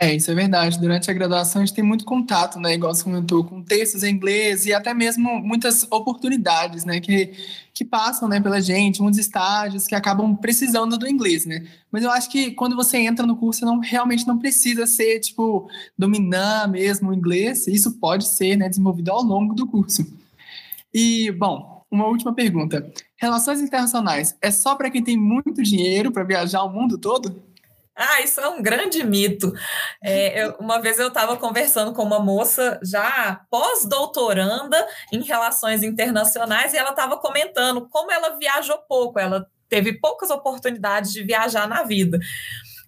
É, 0.00 0.14
isso 0.14 0.30
é 0.30 0.34
verdade. 0.34 0.78
Durante 0.78 1.10
a 1.10 1.14
graduação 1.14 1.60
a 1.60 1.64
gente 1.64 1.74
tem 1.74 1.82
muito 1.82 2.04
contato, 2.04 2.60
né? 2.60 2.74
Igual 2.74 2.94
você 2.94 3.02
comentou, 3.02 3.42
com 3.42 3.60
textos 3.60 4.04
em 4.04 4.12
inglês 4.12 4.64
e 4.64 4.72
até 4.72 4.94
mesmo 4.94 5.40
muitas 5.40 5.82
oportunidades, 5.90 6.84
né? 6.84 7.00
Que, 7.00 7.32
que 7.74 7.84
passam 7.84 8.28
né, 8.28 8.40
pela 8.40 8.60
gente, 8.60 9.02
muitos 9.02 9.18
estágios 9.18 9.88
que 9.88 9.96
acabam 9.96 10.36
precisando 10.36 10.96
do 10.96 11.08
inglês, 11.08 11.44
né? 11.44 11.66
Mas 11.90 12.04
eu 12.04 12.12
acho 12.12 12.30
que 12.30 12.52
quando 12.52 12.76
você 12.76 12.98
entra 12.98 13.26
no 13.26 13.36
curso, 13.36 13.64
não, 13.64 13.80
realmente 13.80 14.24
não 14.24 14.38
precisa 14.38 14.86
ser, 14.86 15.18
tipo, 15.18 15.68
dominar 15.98 16.68
mesmo 16.68 17.10
o 17.10 17.14
inglês. 17.14 17.66
Isso 17.66 17.98
pode 17.98 18.28
ser 18.28 18.54
né, 18.56 18.68
desenvolvido 18.68 19.10
ao 19.10 19.22
longo 19.22 19.52
do 19.52 19.66
curso. 19.66 20.06
E, 20.94 21.32
bom, 21.32 21.84
uma 21.90 22.06
última 22.06 22.32
pergunta. 22.32 22.88
Relações 23.16 23.60
internacionais 23.60 24.36
é 24.40 24.52
só 24.52 24.76
para 24.76 24.90
quem 24.90 25.02
tem 25.02 25.16
muito 25.16 25.60
dinheiro 25.60 26.12
para 26.12 26.22
viajar 26.22 26.62
o 26.62 26.70
mundo 26.70 26.96
todo? 26.98 27.47
Ah, 28.00 28.20
isso 28.20 28.40
é 28.40 28.48
um 28.48 28.62
grande 28.62 29.02
mito. 29.02 29.52
É, 30.00 30.44
eu, 30.44 30.52
uma 30.60 30.80
vez 30.80 31.00
eu 31.00 31.08
estava 31.08 31.36
conversando 31.36 31.92
com 31.92 32.04
uma 32.04 32.20
moça 32.20 32.78
já 32.80 33.40
pós-doutoranda 33.50 34.86
em 35.12 35.20
relações 35.20 35.82
internacionais 35.82 36.72
e 36.72 36.76
ela 36.76 36.90
estava 36.90 37.16
comentando 37.16 37.88
como 37.88 38.12
ela 38.12 38.38
viajou 38.38 38.78
pouco, 38.88 39.18
ela 39.18 39.44
teve 39.68 39.94
poucas 39.94 40.30
oportunidades 40.30 41.12
de 41.12 41.24
viajar 41.24 41.66
na 41.66 41.82
vida. 41.82 42.20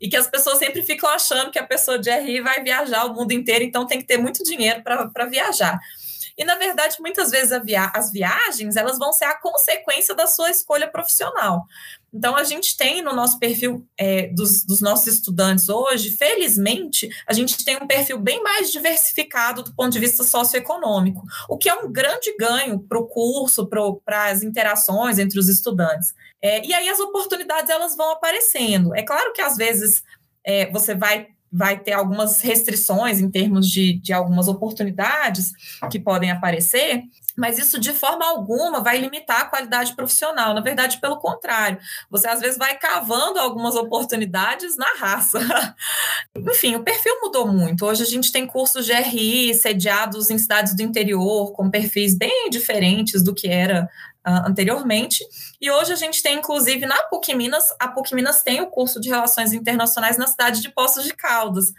E 0.01 0.09
que 0.09 0.17
as 0.17 0.29
pessoas 0.29 0.59
sempre 0.59 0.81
ficam 0.81 1.11
achando 1.11 1.51
que 1.51 1.59
a 1.59 1.67
pessoa 1.67 1.99
de 1.99 2.09
RI 2.09 2.41
vai 2.41 2.63
viajar 2.63 3.05
o 3.05 3.13
mundo 3.13 3.33
inteiro, 3.33 3.65
então 3.65 3.87
tem 3.87 3.99
que 3.99 4.07
ter 4.07 4.17
muito 4.17 4.45
dinheiro 4.45 4.81
para 4.85 5.27
viajar. 5.27 5.81
E, 6.39 6.45
na 6.45 6.55
verdade, 6.55 6.97
muitas 7.01 7.31
vezes 7.31 7.61
via 7.63 7.91
as 7.95 8.11
viagens 8.11 8.77
elas 8.77 8.99
vão 8.99 9.13
ser 9.13 9.27
a 9.27 9.39
consequência 9.39 10.15
da 10.15 10.27
sua 10.27 10.51
escolha 10.51 10.91
profissional. 10.91 11.67
Então, 12.13 12.37
a 12.37 12.45
gente 12.45 12.77
tem 12.77 13.03
no 13.03 13.15
nosso 13.15 13.39
perfil 13.39 13.87
é, 13.97 14.29
dos, 14.29 14.65
dos, 14.65 14.81
nossos 14.81 15.07
estudantes 15.15 15.69
hoje, 15.69 16.11
felizmente, 16.11 17.09
a 17.27 17.33
gente 17.33 17.65
tem 17.65 17.77
um 17.77 17.87
perfil 17.87 18.19
bem 18.19 18.43
mais 18.43 18.73
diversificado 18.73 19.63
do 19.63 19.75
ponto 19.75 19.91
de 19.91 19.99
vista 19.99 20.25
socioeconômico, 20.25 21.23
o 21.49 21.57
que 21.57 21.69
é 21.69 21.75
um 21.75 21.91
grande 21.91 22.35
ganho 22.39 22.81
para 22.81 22.99
o 22.99 23.07
curso, 23.07 23.67
para 23.67 24.27
as 24.27 24.43
interações 24.43 25.19
entre 25.19 25.39
os 25.39 25.49
estudantes. 25.49 26.15
É, 26.43 26.67
e 26.67 26.75
aí 26.75 26.89
as 26.89 26.99
oportunidades 26.99 27.71
elas 27.71 27.97
vão 27.97 28.11
aparecendo. 28.13 28.95
É 28.95 29.03
claro 29.03 29.33
que 29.33 29.41
às 29.41 29.57
vezes 29.57 30.03
é, 30.45 30.71
você 30.71 30.95
vai 30.95 31.29
vai 31.53 31.79
ter 31.79 31.93
algumas 31.93 32.41
restrições 32.41 33.21
em 33.21 33.29
termos 33.29 33.67
de, 33.67 33.95
de 33.95 34.13
algumas 34.13 34.47
oportunidades 34.47 35.53
que 35.91 35.99
podem 35.99 36.31
aparecer, 36.31 37.03
mas 37.37 37.59
isso 37.59 37.79
de 37.79 37.93
forma 37.93 38.27
alguma 38.27 38.81
vai 38.81 38.99
limitar 38.99 39.43
a 39.43 39.45
qualidade 39.45 39.95
profissional. 39.95 40.55
Na 40.55 40.61
verdade, 40.61 40.99
pelo 41.01 41.19
contrário, 41.19 41.79
você 42.11 42.29
às 42.29 42.41
vezes 42.41 42.59
vai 42.59 42.77
cavando 42.79 43.39
algumas 43.39 43.75
oportunidades 43.75 44.77
na 44.77 44.95
raça. 44.99 45.41
Enfim, 46.37 46.77
o 46.77 46.83
perfil 46.83 47.21
mudou 47.23 47.47
muito. 47.47 47.87
Hoje 47.87 48.03
a 48.03 48.07
gente 48.07 48.33
tem 48.33 48.47
cursos 48.47 48.87
de 48.87 48.93
RI 48.93 49.55
sediados 49.55 50.31
em 50.31 50.39
cidades 50.39 50.75
do 50.75 50.83
interior, 50.83 51.53
com 51.53 51.71
perfis 51.71 52.17
bem 52.17 52.49
diferentes 52.51 53.23
do 53.23 53.35
que 53.35 53.49
era 53.49 53.89
uh, 54.27 54.49
anteriormente. 54.49 55.25
E 55.61 55.71
hoje 55.71 55.93
a 55.93 55.97
gente 55.97 56.23
tem, 56.23 56.39
inclusive, 56.39 56.87
na 56.87 56.97
PUC 57.05 57.35
Minas, 57.35 57.75
a 57.79 57.89
PUC 57.89 58.15
Minas 58.15 58.43
tem 58.43 58.61
o 58.61 58.67
curso 58.67 59.01
de 59.01 59.09
Relações 59.09 59.53
Internacionais 59.53 60.17
na 60.17 60.27
cidade 60.27 60.61
de 60.61 60.71
Poços 60.71 61.05
de 61.05 61.15
Caldas. 61.15 61.73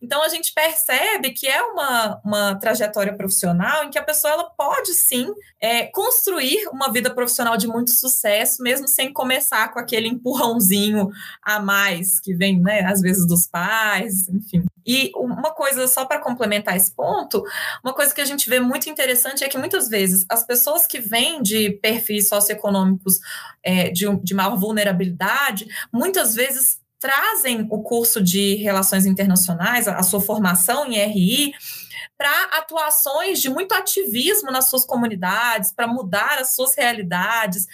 Então 0.00 0.22
a 0.22 0.28
gente 0.28 0.52
percebe 0.52 1.30
que 1.30 1.46
é 1.46 1.62
uma, 1.62 2.20
uma 2.24 2.54
trajetória 2.56 3.16
profissional 3.16 3.84
em 3.84 3.90
que 3.90 3.98
a 3.98 4.04
pessoa 4.04 4.32
ela 4.32 4.50
pode 4.50 4.92
sim 4.94 5.32
é, 5.60 5.86
construir 5.86 6.68
uma 6.68 6.92
vida 6.92 7.12
profissional 7.12 7.56
de 7.56 7.66
muito 7.66 7.90
sucesso, 7.90 8.62
mesmo 8.62 8.88
sem 8.88 9.12
começar 9.12 9.72
com 9.72 9.78
aquele 9.78 10.08
empurrãozinho 10.08 11.10
a 11.42 11.60
mais 11.60 12.20
que 12.20 12.34
vem, 12.34 12.60
né, 12.60 12.80
às 12.84 13.00
vezes 13.00 13.26
dos 13.26 13.46
pais, 13.46 14.28
enfim. 14.28 14.64
E 14.86 15.10
uma 15.16 15.50
coisa, 15.50 15.88
só 15.88 16.04
para 16.04 16.20
complementar 16.20 16.76
esse 16.76 16.92
ponto, 16.92 17.42
uma 17.82 17.92
coisa 17.92 18.14
que 18.14 18.20
a 18.20 18.24
gente 18.24 18.48
vê 18.48 18.60
muito 18.60 18.88
interessante 18.88 19.42
é 19.42 19.48
que 19.48 19.58
muitas 19.58 19.88
vezes 19.88 20.24
as 20.28 20.46
pessoas 20.46 20.86
que 20.86 21.00
vêm 21.00 21.42
de 21.42 21.70
perfis 21.82 22.28
socioeconômicos 22.28 23.18
é, 23.62 23.90
de, 23.90 24.06
de 24.22 24.34
maior 24.34 24.56
vulnerabilidade, 24.56 25.66
muitas 25.92 26.34
vezes 26.34 26.78
trazem 26.98 27.66
o 27.70 27.82
curso 27.82 28.22
de 28.22 28.54
Relações 28.56 29.06
Internacionais, 29.06 29.86
a, 29.86 29.96
a 29.96 30.02
sua 30.02 30.20
formação 30.20 30.86
em 30.86 30.96
RI, 30.96 31.52
para 32.16 32.44
atuações 32.52 33.40
de 33.40 33.50
muito 33.50 33.72
ativismo 33.72 34.50
nas 34.50 34.70
suas 34.70 34.84
comunidades, 34.84 35.72
para 35.72 35.86
mudar 35.86 36.38
as 36.38 36.54
suas 36.54 36.74
realidades. 36.74 37.66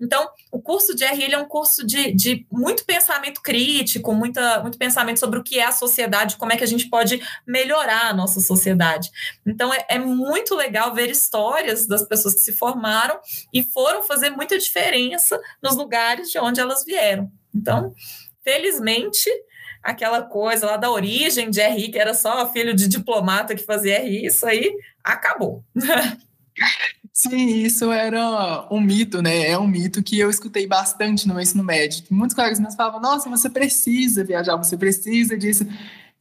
Então, 0.00 0.30
o 0.50 0.60
curso 0.60 0.94
de 0.94 1.04
RI 1.04 1.34
é 1.34 1.38
um 1.38 1.44
curso 1.44 1.86
de, 1.86 2.12
de 2.12 2.46
muito 2.50 2.86
pensamento 2.86 3.42
crítico, 3.42 4.14
muita, 4.14 4.60
muito 4.60 4.78
pensamento 4.78 5.20
sobre 5.20 5.38
o 5.38 5.42
que 5.42 5.58
é 5.58 5.66
a 5.66 5.72
sociedade, 5.72 6.38
como 6.38 6.52
é 6.52 6.56
que 6.56 6.64
a 6.64 6.66
gente 6.66 6.88
pode 6.88 7.20
melhorar 7.46 8.06
a 8.06 8.14
nossa 8.14 8.40
sociedade. 8.40 9.10
Então, 9.44 9.72
é, 9.72 9.84
é 9.90 9.98
muito 9.98 10.54
legal 10.54 10.94
ver 10.94 11.10
histórias 11.10 11.86
das 11.86 12.02
pessoas 12.02 12.34
que 12.34 12.40
se 12.40 12.52
formaram 12.54 13.20
e 13.52 13.62
foram 13.62 14.02
fazer 14.02 14.30
muita 14.30 14.58
diferença 14.58 15.38
nos 15.62 15.76
lugares 15.76 16.30
de 16.30 16.38
onde 16.38 16.60
elas 16.60 16.82
vieram. 16.84 17.30
Então, 17.54 17.94
felizmente, 18.42 19.28
aquela 19.82 20.22
coisa 20.22 20.66
lá 20.66 20.76
da 20.76 20.90
origem 20.90 21.50
de 21.50 21.60
RI, 21.60 21.90
que 21.90 21.98
era 21.98 22.14
só 22.14 22.50
filho 22.52 22.74
de 22.74 22.88
diplomata 22.88 23.54
que 23.54 23.62
fazia 23.62 24.00
RI, 24.00 24.26
isso 24.26 24.46
aí 24.46 24.72
acabou. 25.02 25.64
Sim, 27.12 27.62
isso 27.62 27.90
era 27.90 28.66
um 28.70 28.80
mito, 28.80 29.20
né? 29.20 29.48
É 29.48 29.58
um 29.58 29.66
mito 29.66 30.02
que 30.02 30.18
eu 30.18 30.30
escutei 30.30 30.66
bastante 30.66 31.26
no 31.26 31.40
ensino 31.40 31.62
médio. 31.62 32.04
Muitos 32.10 32.34
colegas 32.34 32.60
meus 32.60 32.74
falavam: 32.74 33.00
Nossa, 33.00 33.28
você 33.28 33.50
precisa 33.50 34.24
viajar, 34.24 34.56
você 34.56 34.76
precisa 34.76 35.36
disso. 35.36 35.66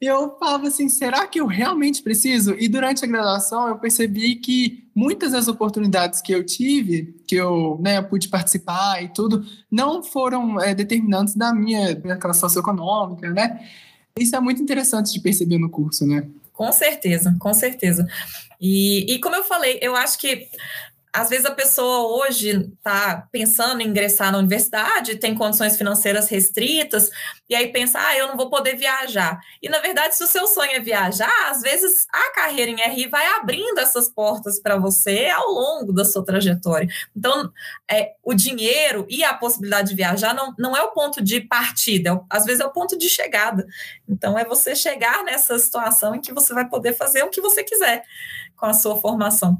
E 0.01 0.05
eu 0.05 0.37
falava 0.37 0.67
assim: 0.67 0.87
será 0.87 1.27
que 1.27 1.39
eu 1.39 1.45
realmente 1.45 2.01
preciso? 2.01 2.55
E 2.57 2.67
durante 2.67 3.03
a 3.03 3.07
graduação 3.07 3.67
eu 3.67 3.77
percebi 3.77 4.35
que 4.35 4.87
muitas 4.95 5.33
das 5.33 5.47
oportunidades 5.47 6.21
que 6.21 6.31
eu 6.31 6.45
tive, 6.45 7.15
que 7.27 7.35
eu 7.35 7.77
né, 7.81 8.01
pude 8.01 8.29
participar 8.29 9.03
e 9.03 9.09
tudo, 9.09 9.45
não 9.69 10.01
foram 10.01 10.59
é, 10.61 10.73
determinantes 10.73 11.35
da 11.35 11.53
minha, 11.53 11.95
minha 11.95 12.17
classe 12.17 12.39
socioeconômica, 12.39 13.29
né? 13.31 13.65
Isso 14.17 14.35
é 14.35 14.39
muito 14.39 14.61
interessante 14.61 15.11
de 15.11 15.19
perceber 15.19 15.57
no 15.57 15.69
curso, 15.69 16.05
né? 16.05 16.27
Com 16.53 16.71
certeza, 16.71 17.35
com 17.39 17.53
certeza. 17.53 18.05
E, 18.59 19.13
e 19.13 19.19
como 19.19 19.35
eu 19.35 19.43
falei, 19.45 19.79
eu 19.81 19.95
acho 19.95 20.19
que 20.19 20.47
às 21.13 21.29
vezes 21.29 21.45
a 21.45 21.51
pessoa 21.51 22.23
hoje 22.23 22.71
está 22.77 23.27
pensando 23.31 23.81
em 23.81 23.87
ingressar 23.87 24.31
na 24.31 24.37
universidade, 24.37 25.17
tem 25.17 25.33
condições 25.33 25.75
financeiras 25.75 26.29
restritas, 26.29 27.09
e 27.49 27.55
aí 27.55 27.71
pensa, 27.71 27.99
ah, 27.99 28.15
eu 28.15 28.27
não 28.27 28.37
vou 28.37 28.49
poder 28.49 28.75
viajar. 28.75 29.39
E 29.61 29.67
na 29.69 29.79
verdade, 29.79 30.15
se 30.15 30.23
o 30.23 30.27
seu 30.27 30.45
sonho 30.45 30.71
é 30.71 30.79
viajar, 30.79 31.49
às 31.49 31.61
vezes 31.61 32.05
a 32.13 32.33
carreira 32.33 32.71
em 32.71 32.75
RI 32.75 33.07
vai 33.07 33.25
abrindo 33.25 33.79
essas 33.79 34.07
portas 34.07 34.59
para 34.59 34.77
você 34.77 35.27
ao 35.27 35.47
longo 35.47 35.91
da 35.91 36.05
sua 36.05 36.23
trajetória. 36.23 36.87
Então, 37.15 37.51
é, 37.89 38.13
o 38.23 38.33
dinheiro 38.33 39.05
e 39.09 39.23
a 39.23 39.33
possibilidade 39.33 39.89
de 39.89 39.95
viajar 39.95 40.33
não, 40.33 40.53
não 40.59 40.77
é 40.77 40.81
o 40.83 40.91
ponto 40.91 41.23
de 41.23 41.41
partida, 41.41 42.11
é, 42.11 42.19
às 42.29 42.45
vezes 42.45 42.61
é 42.61 42.65
o 42.65 42.71
ponto 42.71 42.97
de 42.97 43.09
chegada. 43.09 43.65
Então, 44.07 44.37
é 44.37 44.45
você 44.45 44.75
chegar 44.75 45.23
nessa 45.23 45.57
situação 45.57 46.13
em 46.13 46.21
que 46.21 46.33
você 46.33 46.53
vai 46.53 46.67
poder 46.69 46.93
fazer 46.93 47.23
o 47.23 47.29
que 47.29 47.41
você 47.41 47.63
quiser 47.63 48.03
com 48.55 48.67
a 48.67 48.73
sua 48.73 48.95
formação. 48.99 49.57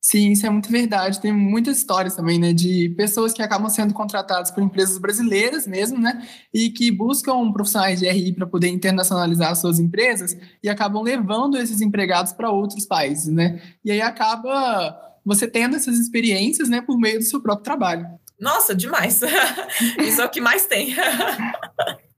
Sim, 0.00 0.32
isso 0.32 0.46
é 0.46 0.50
muito 0.50 0.70
verdade. 0.70 1.20
Tem 1.20 1.32
muitas 1.32 1.78
histórias 1.78 2.14
também, 2.14 2.38
né, 2.38 2.52
de 2.52 2.90
pessoas 2.96 3.32
que 3.32 3.42
acabam 3.42 3.68
sendo 3.68 3.94
contratadas 3.94 4.50
por 4.50 4.62
empresas 4.62 4.98
brasileiras 4.98 5.66
mesmo, 5.66 5.98
né, 5.98 6.26
e 6.52 6.70
que 6.70 6.90
buscam 6.90 7.52
profissionais 7.52 8.00
de 8.00 8.06
RI 8.06 8.32
para 8.32 8.46
poder 8.46 8.68
internacionalizar 8.68 9.54
suas 9.56 9.78
empresas 9.78 10.36
e 10.62 10.68
acabam 10.68 11.02
levando 11.02 11.56
esses 11.56 11.80
empregados 11.80 12.32
para 12.32 12.50
outros 12.50 12.86
países, 12.86 13.28
né? 13.28 13.60
E 13.84 13.90
aí 13.90 14.00
acaba 14.00 14.96
você 15.24 15.46
tendo 15.48 15.76
essas 15.76 15.98
experiências, 15.98 16.68
né, 16.68 16.80
por 16.80 16.98
meio 16.98 17.18
do 17.18 17.24
seu 17.24 17.40
próprio 17.40 17.64
trabalho. 17.64 18.06
Nossa, 18.38 18.74
demais. 18.74 19.20
Isso 19.98 20.20
é 20.20 20.24
o 20.24 20.30
que 20.30 20.40
mais 20.40 20.66
tem. 20.66 20.94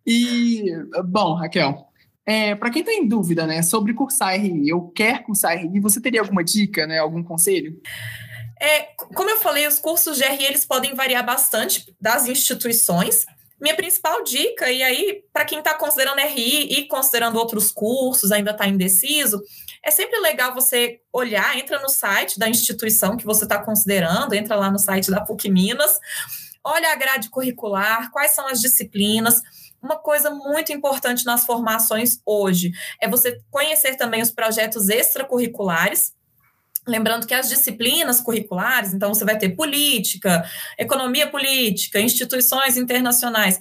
e, 0.06 0.72
bom, 1.04 1.34
Raquel, 1.34 1.85
é, 2.26 2.56
para 2.56 2.70
quem 2.70 2.80
está 2.80 2.92
em 2.92 3.06
dúvida 3.06 3.46
né, 3.46 3.62
sobre 3.62 3.94
cursar 3.94 4.34
RI 4.34 4.72
ou 4.72 4.90
quer 4.90 5.22
cursar 5.22 5.56
RI, 5.56 5.78
você 5.78 6.00
teria 6.00 6.20
alguma 6.20 6.42
dica, 6.42 6.84
né, 6.84 6.98
algum 6.98 7.22
conselho? 7.22 7.80
É, 8.60 8.88
como 9.14 9.30
eu 9.30 9.36
falei, 9.36 9.66
os 9.66 9.78
cursos 9.78 10.16
de 10.16 10.24
RI 10.24 10.44
eles 10.44 10.64
podem 10.64 10.94
variar 10.94 11.24
bastante 11.24 11.94
das 12.00 12.26
instituições. 12.26 13.24
Minha 13.60 13.76
principal 13.76 14.24
dica, 14.24 14.70
e 14.70 14.82
aí, 14.82 15.22
para 15.32 15.44
quem 15.44 15.60
está 15.60 15.72
considerando 15.74 16.18
RI 16.18 16.78
e 16.78 16.88
considerando 16.88 17.36
outros 17.36 17.70
cursos, 17.70 18.32
ainda 18.32 18.50
está 18.50 18.66
indeciso, 18.66 19.40
é 19.82 19.90
sempre 19.90 20.18
legal 20.18 20.52
você 20.52 21.00
olhar, 21.12 21.56
entra 21.56 21.80
no 21.80 21.88
site 21.88 22.40
da 22.40 22.48
instituição 22.48 23.16
que 23.16 23.24
você 23.24 23.44
está 23.44 23.62
considerando, 23.62 24.34
entra 24.34 24.56
lá 24.56 24.68
no 24.68 24.80
site 24.80 25.12
da 25.12 25.20
PUC 25.20 25.48
Minas, 25.48 26.00
olha 26.64 26.92
a 26.92 26.96
grade 26.96 27.30
curricular, 27.30 28.10
quais 28.10 28.32
são 28.32 28.48
as 28.48 28.60
disciplinas. 28.60 29.40
Uma 29.86 29.98
coisa 29.98 30.30
muito 30.30 30.72
importante 30.72 31.24
nas 31.24 31.46
formações 31.46 32.20
hoje 32.26 32.72
é 33.00 33.08
você 33.08 33.40
conhecer 33.52 33.94
também 33.94 34.20
os 34.20 34.32
projetos 34.32 34.88
extracurriculares, 34.88 36.14
Lembrando 36.88 37.26
que 37.26 37.34
as 37.34 37.48
disciplinas 37.48 38.20
curriculares, 38.20 38.94
então 38.94 39.12
você 39.12 39.24
vai 39.24 39.36
ter 39.36 39.56
política, 39.56 40.48
economia 40.78 41.28
política, 41.28 41.98
instituições 41.98 42.76
internacionais, 42.76 43.58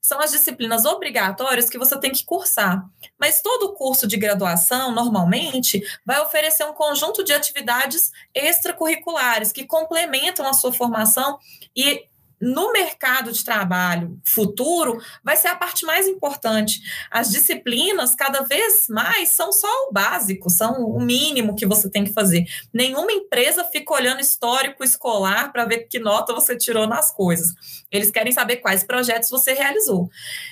são 0.00 0.20
as 0.20 0.30
disciplinas 0.30 0.84
obrigatórias 0.84 1.68
que 1.68 1.76
você 1.76 1.98
tem 1.98 2.12
que 2.12 2.24
cursar. 2.24 2.88
Mas 3.18 3.42
todo 3.42 3.74
curso 3.74 4.06
de 4.06 4.16
graduação, 4.16 4.92
normalmente, 4.92 5.82
vai 6.06 6.20
oferecer 6.20 6.62
um 6.66 6.72
conjunto 6.72 7.24
de 7.24 7.32
atividades 7.32 8.12
extracurriculares 8.32 9.50
que 9.50 9.66
complementam 9.66 10.46
a 10.46 10.52
sua 10.52 10.72
formação 10.72 11.36
e 11.74 12.04
no 12.40 12.72
mercado 12.72 13.32
de 13.32 13.44
trabalho 13.44 14.20
futuro 14.24 15.00
vai 15.24 15.36
ser 15.36 15.48
a 15.48 15.56
parte 15.56 15.84
mais 15.84 16.06
importante. 16.06 16.80
As 17.10 17.30
disciplinas, 17.30 18.14
cada 18.14 18.42
vez 18.42 18.86
mais, 18.88 19.30
são 19.30 19.52
só 19.52 19.68
o 19.88 19.92
básico, 19.92 20.48
são 20.50 20.84
o 20.84 21.00
mínimo 21.00 21.56
que 21.56 21.66
você 21.66 21.90
tem 21.90 22.04
que 22.04 22.12
fazer. 22.12 22.46
Nenhuma 22.72 23.12
empresa 23.12 23.64
fica 23.64 23.92
olhando 23.92 24.20
histórico 24.20 24.84
escolar 24.84 25.52
para 25.52 25.64
ver 25.64 25.88
que 25.88 25.98
nota 25.98 26.32
você 26.32 26.56
tirou 26.56 26.86
nas 26.86 27.12
coisas. 27.12 27.54
Eles 27.90 28.10
querem 28.10 28.32
saber 28.32 28.56
quais 28.56 28.84
projetos 28.84 29.30
você 29.30 29.52
realizou. 29.52 30.10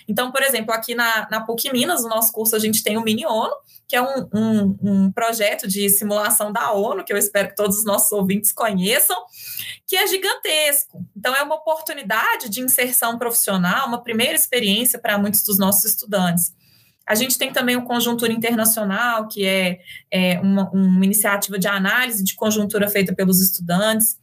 Então, 0.09 0.33
por 0.33 0.43
exemplo, 0.43 0.73
aqui 0.73 0.95
na, 0.95 1.29
na 1.31 1.41
PUC 1.41 1.73
Minas, 1.73 2.03
no 2.03 2.09
nosso 2.09 2.33
curso, 2.33 2.57
a 2.57 2.59
gente 2.59 2.83
tem 2.83 2.97
o 2.97 3.03
Mini 3.03 3.27
ONU, 3.27 3.55
que 3.89 3.95
é 3.95 4.03
um, 4.03 4.29
um, 4.35 4.77
um 4.83 5.13
projeto 5.13 5.69
de 5.69 5.89
simulação 5.89 6.53
da 6.53 6.73
ONU, 6.73 7.05
que 7.05 7.13
eu 7.13 7.17
espero 7.17 7.49
que 7.49 7.55
todos 7.55 7.79
os 7.79 7.85
nossos 7.85 8.11
ouvintes 8.11 8.51
conheçam, 8.51 9.17
que 9.87 9.97
é 9.97 10.07
gigantesco. 10.07 11.05
Então, 11.17 11.35
é 11.35 11.43
uma 11.43 11.55
oportunidade 11.55 12.49
de 12.49 12.61
inserção 12.61 13.17
profissional, 13.19 13.87
uma 13.87 14.03
primeira 14.03 14.35
experiência 14.35 14.99
para 14.99 15.19
muitos 15.19 15.45
dos 15.45 15.59
nossos 15.59 15.85
estudantes. 15.85 16.53
A 17.07 17.15
gente 17.15 17.39
tem 17.39 17.53
também 17.53 17.77
o 17.77 17.85
Conjuntura 17.85 18.33
Internacional, 18.33 19.29
que 19.29 19.47
é, 19.47 19.79
é 20.11 20.41
uma, 20.41 20.69
uma 20.71 21.05
iniciativa 21.05 21.57
de 21.57 21.69
análise 21.69 22.25
de 22.25 22.35
conjuntura 22.35 22.89
feita 22.89 23.15
pelos 23.15 23.41
estudantes. 23.41 24.19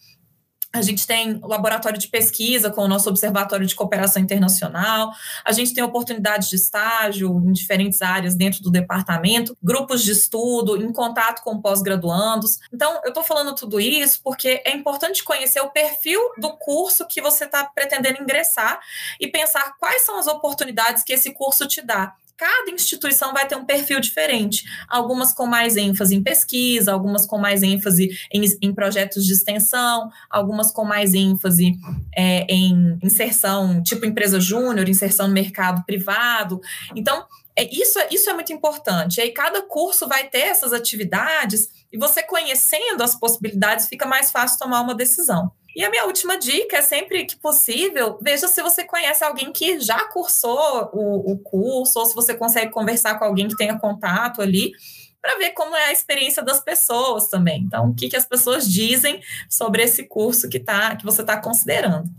A 0.73 0.81
gente 0.81 1.05
tem 1.05 1.39
laboratório 1.43 1.99
de 1.99 2.07
pesquisa 2.07 2.71
com 2.71 2.81
o 2.81 2.88
nosso 2.88 3.07
observatório 3.07 3.67
de 3.67 3.75
cooperação 3.75 4.19
internacional. 4.19 5.13
A 5.45 5.51
gente 5.51 5.71
tem 5.71 5.83
oportunidades 5.83 6.49
de 6.49 6.55
estágio 6.55 7.29
em 7.45 7.51
diferentes 7.51 8.01
áreas 8.01 8.33
dentro 8.33 8.63
do 8.63 8.71
departamento, 8.71 9.55
grupos 9.62 10.03
de 10.03 10.12
estudo, 10.12 10.75
em 10.75 10.91
contato 10.91 11.43
com 11.43 11.62
pós-graduandos. 11.62 12.57
Então, 12.73 12.99
eu 13.03 13.09
estou 13.09 13.23
falando 13.23 13.53
tudo 13.53 13.79
isso 13.79 14.19
porque 14.23 14.63
é 14.65 14.75
importante 14.75 15.23
conhecer 15.23 15.62
o 15.62 15.69
perfil 15.69 16.19
do 16.39 16.57
curso 16.57 17.05
que 17.07 17.21
você 17.21 17.45
está 17.45 17.63
pretendendo 17.65 18.23
ingressar 18.23 18.79
e 19.19 19.27
pensar 19.27 19.77
quais 19.77 20.03
são 20.03 20.17
as 20.17 20.25
oportunidades 20.25 21.03
que 21.03 21.13
esse 21.13 21.31
curso 21.33 21.67
te 21.67 21.83
dá 21.83 22.15
cada 22.37 22.71
instituição 22.71 23.33
vai 23.33 23.47
ter 23.47 23.55
um 23.55 23.65
perfil 23.65 23.99
diferente. 23.99 24.63
Algumas 24.87 25.33
com 25.33 25.45
mais 25.45 25.77
ênfase 25.77 26.15
em 26.15 26.23
pesquisa, 26.23 26.91
algumas 26.91 27.25
com 27.25 27.37
mais 27.37 27.63
ênfase 27.63 28.09
em, 28.31 28.43
em 28.61 28.73
projetos 28.73 29.25
de 29.25 29.33
extensão, 29.33 30.09
algumas 30.29 30.71
com 30.71 30.83
mais 30.83 31.13
ênfase 31.13 31.73
é, 32.15 32.45
em 32.49 32.97
inserção, 33.03 33.81
tipo 33.83 34.05
empresa 34.05 34.39
júnior, 34.39 34.89
inserção 34.89 35.27
no 35.27 35.33
mercado 35.33 35.83
privado. 35.85 36.59
Então, 36.95 37.25
é, 37.55 37.63
isso, 37.71 37.99
é, 37.99 38.07
isso 38.11 38.29
é 38.29 38.33
muito 38.33 38.51
importante. 38.51 39.17
E 39.17 39.21
aí, 39.21 39.31
cada 39.31 39.61
curso 39.61 40.07
vai 40.07 40.27
ter 40.27 40.39
essas 40.39 40.73
atividades, 40.73 41.69
e 41.91 41.97
você 41.97 42.23
conhecendo 42.23 43.03
as 43.03 43.15
possibilidades, 43.15 43.87
fica 43.87 44.05
mais 44.05 44.31
fácil 44.31 44.57
tomar 44.57 44.81
uma 44.81 44.95
decisão. 44.95 45.51
E 45.75 45.83
a 45.83 45.89
minha 45.89 46.05
última 46.05 46.38
dica 46.38 46.77
é 46.77 46.81
sempre 46.81 47.25
que 47.25 47.36
possível, 47.36 48.19
veja 48.21 48.47
se 48.47 48.62
você 48.62 48.83
conhece 48.83 49.23
alguém 49.23 49.51
que 49.51 49.79
já 49.79 50.07
cursou 50.09 50.89
o, 50.93 51.31
o 51.31 51.39
curso, 51.39 51.99
ou 51.99 52.05
se 52.05 52.13
você 52.13 52.36
consegue 52.36 52.71
conversar 52.71 53.17
com 53.17 53.25
alguém 53.25 53.47
que 53.47 53.55
tenha 53.55 53.79
contato 53.79 54.41
ali, 54.41 54.71
para 55.19 55.38
ver 55.38 55.51
como 55.51 55.75
é 55.75 55.86
a 55.86 55.91
experiência 55.91 56.43
das 56.43 56.59
pessoas 56.59 57.27
também. 57.27 57.63
Então, 57.63 57.89
o 57.89 57.95
que, 57.95 58.09
que 58.09 58.15
as 58.15 58.25
pessoas 58.25 58.69
dizem 58.69 59.21
sobre 59.49 59.81
esse 59.81 60.03
curso 60.03 60.49
que, 60.49 60.59
tá, 60.59 60.95
que 60.95 61.05
você 61.05 61.21
está 61.21 61.38
considerando. 61.38 62.09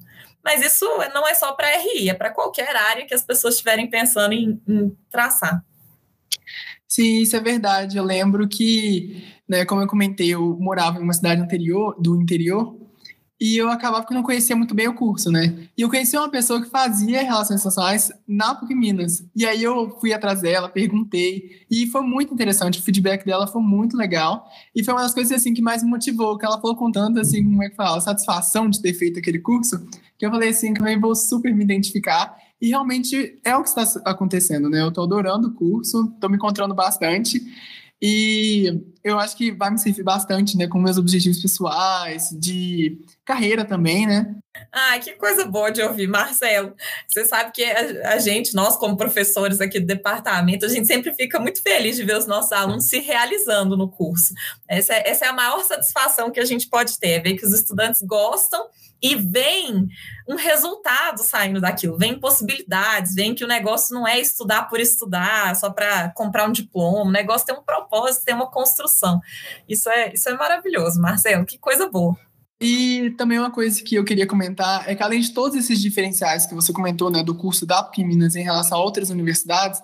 Mas 0.43 0.65
isso 0.65 0.87
não 1.13 1.27
é 1.27 1.35
só 1.35 1.53
para 1.53 1.69
RI, 1.77 2.11
é 2.11 2.15
para 2.15 2.31
qualquer 2.31 2.75
área 2.75 3.07
que 3.07 3.15
as 3.15 3.23
pessoas 3.23 3.55
estiverem 3.55 3.89
pensando 3.89 4.33
em, 4.33 4.61
em 4.67 4.97
traçar. 5.11 5.65
Sim, 6.89 7.23
isso 7.23 7.37
é 7.37 7.41
verdade. 7.41 7.97
Eu 7.97 8.05
lembro 8.05 8.49
que, 8.49 9.25
né, 9.49 9.65
como 9.65 9.83
eu 9.83 9.87
comentei, 9.87 10.35
eu 10.35 10.57
morava 10.59 10.99
em 10.99 11.03
uma 11.03 11.13
cidade 11.13 11.41
anterior, 11.41 11.97
do 12.01 12.21
interior 12.21 12.84
e 13.45 13.59
eu 13.59 13.69
acabava 13.69 14.07
que 14.07 14.15
não 14.15 14.23
conhecia 14.23 14.57
muito 14.57 14.75
bem 14.75 14.89
o 14.89 14.95
curso, 14.95 15.31
né? 15.31 15.69
E 15.77 15.83
eu 15.83 15.91
conheci 15.91 16.17
uma 16.17 16.31
pessoa 16.31 16.63
que 16.63 16.71
fazia 16.71 17.23
relações 17.23 17.61
sociais 17.61 18.11
na 18.27 18.55
PUC 18.55 18.75
Minas. 18.75 19.23
E 19.37 19.45
aí 19.45 19.63
eu 19.63 19.99
fui 20.01 20.15
atrás 20.15 20.41
dela, 20.41 20.67
perguntei, 20.67 21.61
e 21.71 21.87
foi 21.89 22.01
muito 22.01 22.33
interessante. 22.33 22.79
O 22.79 22.83
feedback 22.83 23.23
dela 23.23 23.47
foi 23.47 23.61
muito 23.61 23.99
legal. 23.99 24.49
E 24.75 24.83
foi 24.83 24.95
uma 24.95 25.03
das 25.03 25.13
coisas 25.13 25.31
assim 25.31 25.53
que 25.53 25.61
mais 25.61 25.83
me 25.83 25.91
motivou, 25.91 26.39
que 26.39 26.47
ela 26.47 26.59
falou 26.59 26.75
com 26.75 26.91
tanta 26.91 27.21
assim, 27.21 27.45
como 27.45 27.63
é 27.63 27.69
que 27.69 27.77
fala, 27.77 28.01
satisfação 28.01 28.71
de 28.71 28.81
ter 28.81 28.95
feito 28.95 29.19
aquele 29.19 29.41
curso, 29.41 29.87
que 30.17 30.25
eu 30.25 30.31
falei 30.31 30.49
assim, 30.49 30.73
que 30.73 30.83
eu 30.83 30.99
vou 30.99 31.15
super 31.15 31.55
me 31.55 31.65
identificar. 31.65 32.35
E 32.59 32.69
realmente 32.69 33.39
é 33.45 33.55
o 33.55 33.63
que 33.63 33.69
está 33.69 34.01
acontecendo, 34.07 34.71
né? 34.71 34.81
Eu 34.81 34.89
estou 34.89 35.05
adorando 35.05 35.49
o 35.49 35.53
curso, 35.53 36.11
estou 36.15 36.31
me 36.31 36.37
encontrando 36.37 36.75
bastante. 36.75 37.43
E 38.01 38.94
eu 39.05 39.19
acho 39.19 39.37
que 39.37 39.53
vai 39.53 39.71
me 39.71 39.79
servir 39.79 40.03
bastante, 40.03 40.57
né, 40.57 40.67
com 40.67 40.79
meus 40.79 40.97
objetivos 40.97 41.41
pessoais, 41.41 42.31
de 42.33 42.99
carreira 43.23 43.63
também, 43.63 44.07
né? 44.07 44.35
Ah, 44.73 44.99
que 44.99 45.13
coisa 45.13 45.45
boa 45.45 45.71
de 45.71 45.83
ouvir, 45.83 46.07
Marcelo. 46.07 46.75
Você 47.07 47.25
sabe 47.27 47.53
que 47.53 47.63
a, 47.65 48.19
gente, 48.19 48.55
nós 48.55 48.77
como 48.77 48.97
professores 48.97 49.61
aqui 49.61 49.79
do 49.79 49.87
departamento, 49.87 50.65
a 50.65 50.69
gente 50.69 50.87
sempre 50.87 51.13
fica 51.13 51.39
muito 51.39 51.61
feliz 51.61 51.97
de 51.97 52.05
ver 52.05 52.17
os 52.17 52.27
nossos 52.27 52.53
alunos 52.53 52.89
se 52.89 52.99
realizando 53.01 53.77
no 53.77 53.91
curso. 53.91 54.33
Essa 54.67 54.95
é, 54.95 55.11
essa 55.11 55.27
é 55.27 55.29
a 55.29 55.33
maior 55.35 55.63
satisfação 55.65 56.31
que 56.31 56.41
a 56.41 56.45
gente 56.45 56.69
pode 56.69 56.99
ter, 56.99 57.23
ver 57.23 57.35
que 57.35 57.45
os 57.45 57.53
estudantes 57.53 58.01
gostam 58.01 58.67
e 59.05 59.15
vem 59.15 59.87
um 60.27 60.35
resultado 60.35 61.19
saindo 61.23 61.61
daquilo, 61.61 61.99
vem 61.99 62.19
possibilidades, 62.19 63.15
vem 63.15 63.35
que 63.35 63.45
o 63.45 63.49
negócio 63.49 63.95
não 63.95 64.09
é 64.09 64.19
estudar 64.19 64.67
por 64.69 64.81
estudar, 64.81 65.55
só 65.57 65.69
para 65.69 66.11
comprar 66.15 66.49
um 66.49 66.53
diploma, 66.53 67.11
o 67.11 67.13
negócio 67.13 67.47
tem 67.47 67.55
um 67.55 67.63
propósito, 67.63 68.25
tem 68.25 68.35
uma 68.35 68.51
construção. 68.51 68.94
Isso 69.69 69.89
é, 69.89 70.13
isso 70.13 70.29
é 70.29 70.35
maravilhoso, 70.35 71.01
Marcelo, 71.01 71.45
que 71.45 71.59
coisa 71.59 71.89
boa. 71.89 72.17
E 72.61 73.11
também 73.19 73.39
uma 73.39 73.51
coisa 73.51 73.83
que 73.83 73.95
eu 73.95 74.05
queria 74.05 74.27
comentar 74.27 74.89
é 74.89 74.95
que 74.95 75.03
além 75.03 75.21
de 75.21 75.33
todos 75.33 75.57
esses 75.57 75.81
diferenciais 75.81 76.47
que 76.47 76.55
você 76.55 76.73
comentou, 76.73 77.11
né, 77.11 77.23
do 77.23 77.35
curso 77.35 77.67
da 77.67 77.83
PUC 77.83 78.05
Minas 78.05 78.37
em 78.37 78.43
relação 78.43 78.79
a 78.79 78.83
outras 78.83 79.11
universidades, 79.11 79.83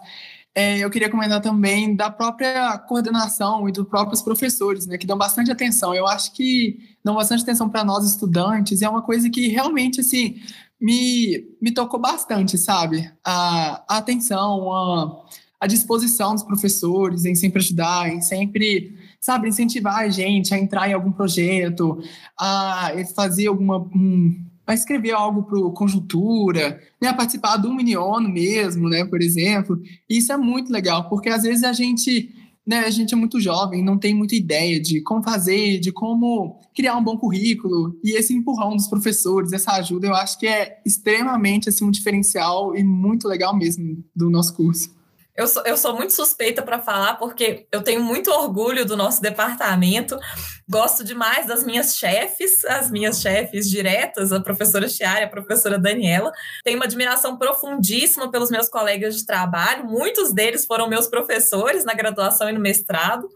é, 0.54 0.78
eu 0.78 0.90
queria 0.90 1.08
comentar 1.08 1.40
também 1.40 1.94
da 1.94 2.10
própria 2.10 2.76
coordenação 2.78 3.68
e 3.68 3.72
dos 3.72 3.86
próprios 3.86 4.20
professores, 4.20 4.86
né, 4.86 4.98
que 4.98 5.06
dão 5.06 5.16
bastante 5.16 5.50
atenção. 5.50 5.94
Eu 5.94 6.06
acho 6.06 6.32
que 6.32 6.78
dão 7.04 7.14
bastante 7.14 7.42
atenção 7.42 7.68
para 7.68 7.84
nós 7.84 8.04
estudantes, 8.04 8.80
e 8.80 8.84
é 8.84 8.88
uma 8.88 9.02
coisa 9.02 9.30
que 9.30 9.48
realmente, 9.48 10.00
assim, 10.00 10.40
me, 10.80 11.46
me 11.60 11.72
tocou 11.72 12.00
bastante, 12.00 12.56
sabe? 12.58 13.12
A, 13.24 13.84
a 13.88 13.98
atenção, 13.98 14.72
a, 14.72 15.24
a 15.60 15.66
disposição 15.66 16.34
dos 16.34 16.42
professores 16.42 17.24
em 17.24 17.34
sempre 17.34 17.60
ajudar, 17.60 18.08
em 18.08 18.20
sempre, 18.20 18.96
sabe, 19.20 19.48
incentivar 19.48 19.98
a 19.98 20.08
gente 20.08 20.54
a 20.54 20.58
entrar 20.58 20.88
em 20.88 20.94
algum 20.94 21.12
projeto, 21.12 21.98
a 22.38 22.90
fazer 23.14 23.46
alguma... 23.48 23.78
Um, 23.78 24.44
a 24.66 24.74
escrever 24.74 25.10
algo 25.10 25.42
para 25.42 25.58
o 25.58 25.72
Conjuntura, 25.72 26.80
né, 27.02 27.08
a 27.08 27.14
participar 27.14 27.56
do 27.56 27.74
Miniono 27.74 28.28
mesmo, 28.28 28.88
né, 28.88 29.04
por 29.04 29.20
exemplo. 29.20 29.80
Isso 30.08 30.32
é 30.32 30.36
muito 30.36 30.72
legal, 30.72 31.08
porque 31.08 31.28
às 31.28 31.42
vezes 31.42 31.64
a 31.64 31.72
gente, 31.72 32.32
né, 32.64 32.80
a 32.80 32.90
gente 32.90 33.12
é 33.12 33.16
muito 33.16 33.40
jovem, 33.40 33.82
não 33.82 33.98
tem 33.98 34.14
muita 34.14 34.36
ideia 34.36 34.80
de 34.80 35.00
como 35.00 35.24
fazer, 35.24 35.80
de 35.80 35.90
como 35.90 36.60
criar 36.72 36.96
um 36.96 37.02
bom 37.02 37.16
currículo, 37.16 37.98
e 38.04 38.16
esse 38.16 38.32
empurrão 38.32 38.76
dos 38.76 38.86
professores, 38.86 39.52
essa 39.52 39.72
ajuda, 39.72 40.06
eu 40.06 40.14
acho 40.14 40.38
que 40.38 40.46
é 40.46 40.80
extremamente 40.86 41.68
assim, 41.68 41.84
um 41.84 41.90
diferencial 41.90 42.76
e 42.76 42.84
muito 42.84 43.26
legal 43.26 43.56
mesmo 43.56 44.04
do 44.14 44.30
nosso 44.30 44.54
curso. 44.54 44.99
Eu 45.36 45.46
sou, 45.46 45.62
eu 45.64 45.76
sou 45.76 45.96
muito 45.96 46.12
suspeita 46.12 46.62
para 46.62 46.80
falar, 46.80 47.14
porque 47.14 47.66
eu 47.70 47.82
tenho 47.82 48.02
muito 48.02 48.30
orgulho 48.30 48.84
do 48.84 48.96
nosso 48.96 49.22
departamento, 49.22 50.18
gosto 50.68 51.04
demais 51.04 51.46
das 51.46 51.64
minhas 51.64 51.96
chefes, 51.96 52.64
as 52.64 52.90
minhas 52.90 53.20
chefes 53.20 53.68
diretas, 53.68 54.32
a 54.32 54.40
professora 54.40 54.88
Chiara 54.88 55.24
a 55.24 55.28
professora 55.28 55.78
Daniela. 55.78 56.32
Tenho 56.64 56.76
uma 56.76 56.84
admiração 56.84 57.38
profundíssima 57.38 58.30
pelos 58.30 58.50
meus 58.50 58.68
colegas 58.68 59.16
de 59.16 59.24
trabalho, 59.24 59.86
muitos 59.86 60.32
deles 60.32 60.66
foram 60.66 60.88
meus 60.88 61.06
professores 61.06 61.84
na 61.84 61.94
graduação 61.94 62.48
e 62.48 62.52
no 62.52 62.60
mestrado. 62.60 63.28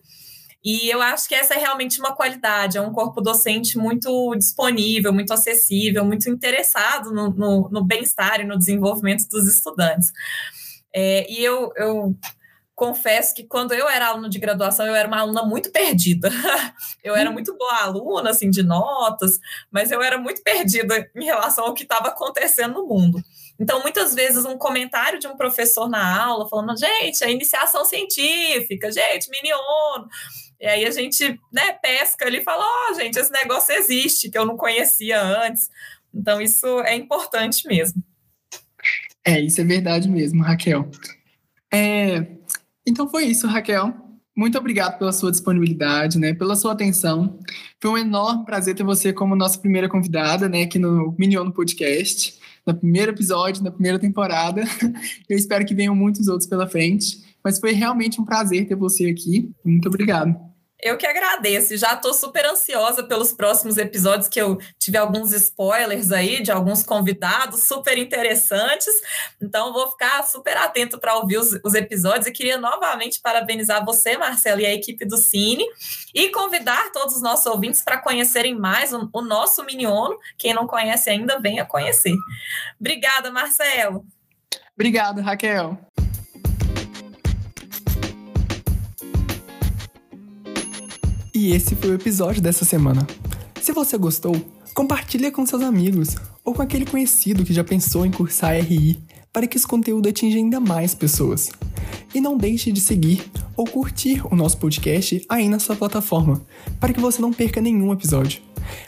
E 0.65 0.89
eu 0.89 1.03
acho 1.03 1.29
que 1.29 1.35
essa 1.35 1.53
é 1.53 1.59
realmente 1.59 2.01
uma 2.01 2.15
qualidade, 2.17 2.79
é 2.79 2.81
um 2.81 2.91
corpo 2.91 3.21
docente 3.21 3.77
muito 3.77 4.35
disponível, 4.35 5.13
muito 5.13 5.31
acessível, 5.33 6.03
muito 6.07 6.29
interessado 6.31 7.13
no, 7.13 7.31
no, 7.31 7.69
no 7.71 7.85
bem-estar 7.85 8.41
e 8.41 8.45
no 8.45 8.57
desenvolvimento 8.57 9.29
dos 9.29 9.47
estudantes. 9.47 10.11
É, 10.95 11.27
e 11.29 11.45
eu, 11.45 11.73
eu 11.77 12.17
confesso 12.75 13.35
que 13.35 13.45
quando 13.45 13.73
eu 13.73 13.89
era 13.89 14.09
aluna 14.09 14.29
de 14.29 14.39
graduação, 14.39 14.87
eu 14.87 14.95
era 14.95 15.09
uma 15.09 15.21
aluna 15.21 15.43
muito 15.45 15.71
perdida. 15.71 16.31
eu 17.03 17.15
era 17.15 17.31
muito 17.31 17.57
boa 17.57 17.83
aluna, 17.83 18.31
assim, 18.31 18.51
de 18.51 18.63
notas, 18.63 19.39
mas 19.71 19.91
eu 19.91 20.03
era 20.03 20.19
muito 20.19 20.43
perdida 20.43 21.11
em 21.15 21.25
relação 21.25 21.65
ao 21.65 21.75
que 21.75 21.85
estava 21.85 22.09
acontecendo 22.09 22.75
no 22.75 22.87
mundo. 22.87 23.23
Então, 23.59 23.81
muitas 23.83 24.15
vezes, 24.15 24.45
um 24.45 24.59
comentário 24.59 25.19
de 25.19 25.29
um 25.29 25.37
professor 25.37 25.89
na 25.89 26.25
aula 26.25 26.49
falando, 26.49 26.77
gente, 26.77 27.25
a 27.25 27.31
iniciação 27.31 27.85
científica, 27.85 28.91
gente, 28.91 29.31
miniono. 29.31 30.09
E 30.61 30.67
aí 30.67 30.85
a 30.85 30.91
gente 30.91 31.39
né, 31.53 31.73
pesca 31.75 32.27
ali 32.27 32.39
e 32.39 32.45
fala, 32.45 32.65
ó, 32.65 32.91
oh, 32.91 32.95
gente, 32.95 33.19
esse 33.19 33.31
negócio 33.31 33.75
existe, 33.75 34.31
que 34.31 34.39
eu 34.39 34.47
não 34.47 34.57
conhecia 34.57 35.23
antes. 35.23 35.71
Então, 36.13 36.41
isso 36.41 36.67
é 36.81 36.95
importante 36.95 37.67
mesmo. 37.69 38.03
É, 39.27 39.41
isso 39.41 39.61
é 39.61 39.65
verdade 39.65 40.09
mesmo, 40.09 40.43
Raquel. 40.43 40.91
É, 41.73 42.27
então 42.87 43.09
foi 43.09 43.25
isso, 43.25 43.47
Raquel. 43.47 43.95
Muito 44.37 44.59
obrigado 44.59 44.99
pela 44.99 45.13
sua 45.13 45.31
disponibilidade, 45.31 46.19
né, 46.19 46.35
pela 46.35 46.57
sua 46.57 46.73
atenção. 46.73 47.39
Foi 47.81 47.91
um 47.91 47.99
enorme 47.99 48.45
prazer 48.45 48.75
ter 48.75 48.83
você 48.83 49.13
como 49.13 49.37
nossa 49.37 49.59
primeira 49.59 49.89
convidada, 49.89 50.49
né, 50.49 50.63
aqui 50.63 50.79
no 50.79 51.15
Miniono 51.19 51.53
Podcast 51.53 52.39
no 52.67 52.75
primeiro 52.75 53.13
episódio, 53.13 53.63
na 53.63 53.71
primeira 53.71 53.99
temporada. 53.99 54.63
Eu 55.29 55.37
espero 55.37 55.65
que 55.65 55.75
venham 55.75 55.95
muitos 55.95 56.29
outros 56.29 56.49
pela 56.49 56.67
frente. 56.67 57.23
Mas 57.43 57.59
foi 57.59 57.73
realmente 57.73 58.21
um 58.21 58.25
prazer 58.25 58.67
ter 58.67 58.75
você 58.75 59.07
aqui. 59.07 59.51
Muito 59.65 59.87
obrigado. 59.89 60.35
Eu 60.85 60.99
que 60.99 61.07
agradeço. 61.07 61.75
Já 61.79 61.95
estou 61.95 62.13
super 62.13 62.45
ansiosa 62.45 63.03
pelos 63.03 63.33
próximos 63.33 63.79
episódios, 63.79 64.29
que 64.29 64.39
eu 64.39 64.59
tive 64.79 64.99
alguns 64.99 65.33
spoilers 65.33 66.13
aí 66.13 66.43
de 66.43 66.53
alguns 66.53 66.83
convidados 66.83 67.65
super 67.65 67.97
interessantes. 67.97 68.95
Então, 69.41 69.73
vou 69.73 69.91
ficar 69.91 70.23
super 70.25 70.55
atento 70.59 70.99
para 70.99 71.17
ouvir 71.17 71.39
os, 71.39 71.59
os, 71.65 71.75
episódios. 71.75 72.27
E 72.27 72.33
queria 72.33 72.59
novamente 72.59 73.19
parabenizar 73.23 73.83
você, 73.83 74.19
Marcelo, 74.19 74.61
e 74.61 74.67
a 74.67 74.75
equipe 74.75 75.07
do 75.07 75.17
Cine. 75.17 75.65
E 76.15 76.29
convidar 76.29 76.93
todos 76.93 77.17
os 77.17 77.23
nossos 77.23 77.47
ouvintes 77.47 77.81
para 77.81 77.97
conhecerem 77.97 78.55
mais 78.55 78.93
o, 78.93 79.09
o 79.11 79.23
nosso 79.23 79.65
Miniono. 79.65 80.19
Quem 80.37 80.53
não 80.53 80.67
conhece 80.67 81.09
ainda, 81.09 81.41
venha 81.41 81.65
conhecer. 81.65 82.15
Obrigada, 82.79 83.31
Marcelo. 83.31 84.05
Obrigado, 84.75 85.23
Raquel. 85.23 85.79
E 91.45 91.53
esse 91.53 91.75
foi 91.75 91.91
o 91.91 91.95
episódio 91.95 92.41
dessa 92.41 92.65
semana. 92.65 93.07
Se 93.61 93.71
você 93.71 93.99
gostou, 93.99 94.35
compartilhe 94.73 95.31
com 95.31 95.45
seus 95.45 95.61
amigos 95.61 96.17
ou 96.43 96.55
com 96.55 96.63
aquele 96.63 96.87
conhecido 96.87 97.45
que 97.45 97.53
já 97.53 97.63
pensou 97.63 98.07
em 98.07 98.11
cursar 98.11 98.55
RI 98.55 98.99
para 99.31 99.47
que 99.47 99.59
esse 99.59 99.67
conteúdo 99.67 100.09
atinja 100.09 100.39
ainda 100.39 100.59
mais 100.59 100.95
pessoas. 100.95 101.51
E 102.15 102.19
não 102.19 102.39
deixe 102.39 102.73
de 102.73 102.81
seguir 102.81 103.31
ou 103.55 103.67
curtir 103.67 104.23
o 104.33 104.35
nosso 104.35 104.57
podcast 104.57 105.23
aí 105.29 105.47
na 105.47 105.59
sua 105.59 105.77
plataforma, 105.77 106.41
para 106.81 106.95
que 106.95 107.01
você 107.01 107.21
não 107.21 107.31
perca 107.31 107.61
nenhum 107.61 107.93
episódio. 107.93 108.41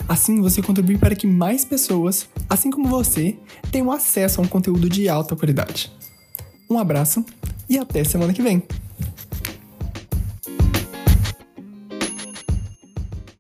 Assim 0.09 0.41
você 0.41 0.63
contribui 0.63 0.97
para 0.97 1.15
que 1.15 1.27
mais 1.27 1.63
pessoas, 1.63 2.27
assim 2.49 2.71
como 2.71 2.89
você, 2.89 3.37
tenham 3.71 3.93
acesso 3.93 4.41
a 4.41 4.45
um 4.45 4.49
conteúdo 4.49 4.89
de 4.89 5.11
alta 5.11 5.37
qualidade. 5.37 5.93
Um 6.71 6.79
abraço 6.79 7.23
e 7.69 7.77
até 7.77 8.03
semana 8.03 8.33
que 8.33 8.41
vem! 8.41 8.63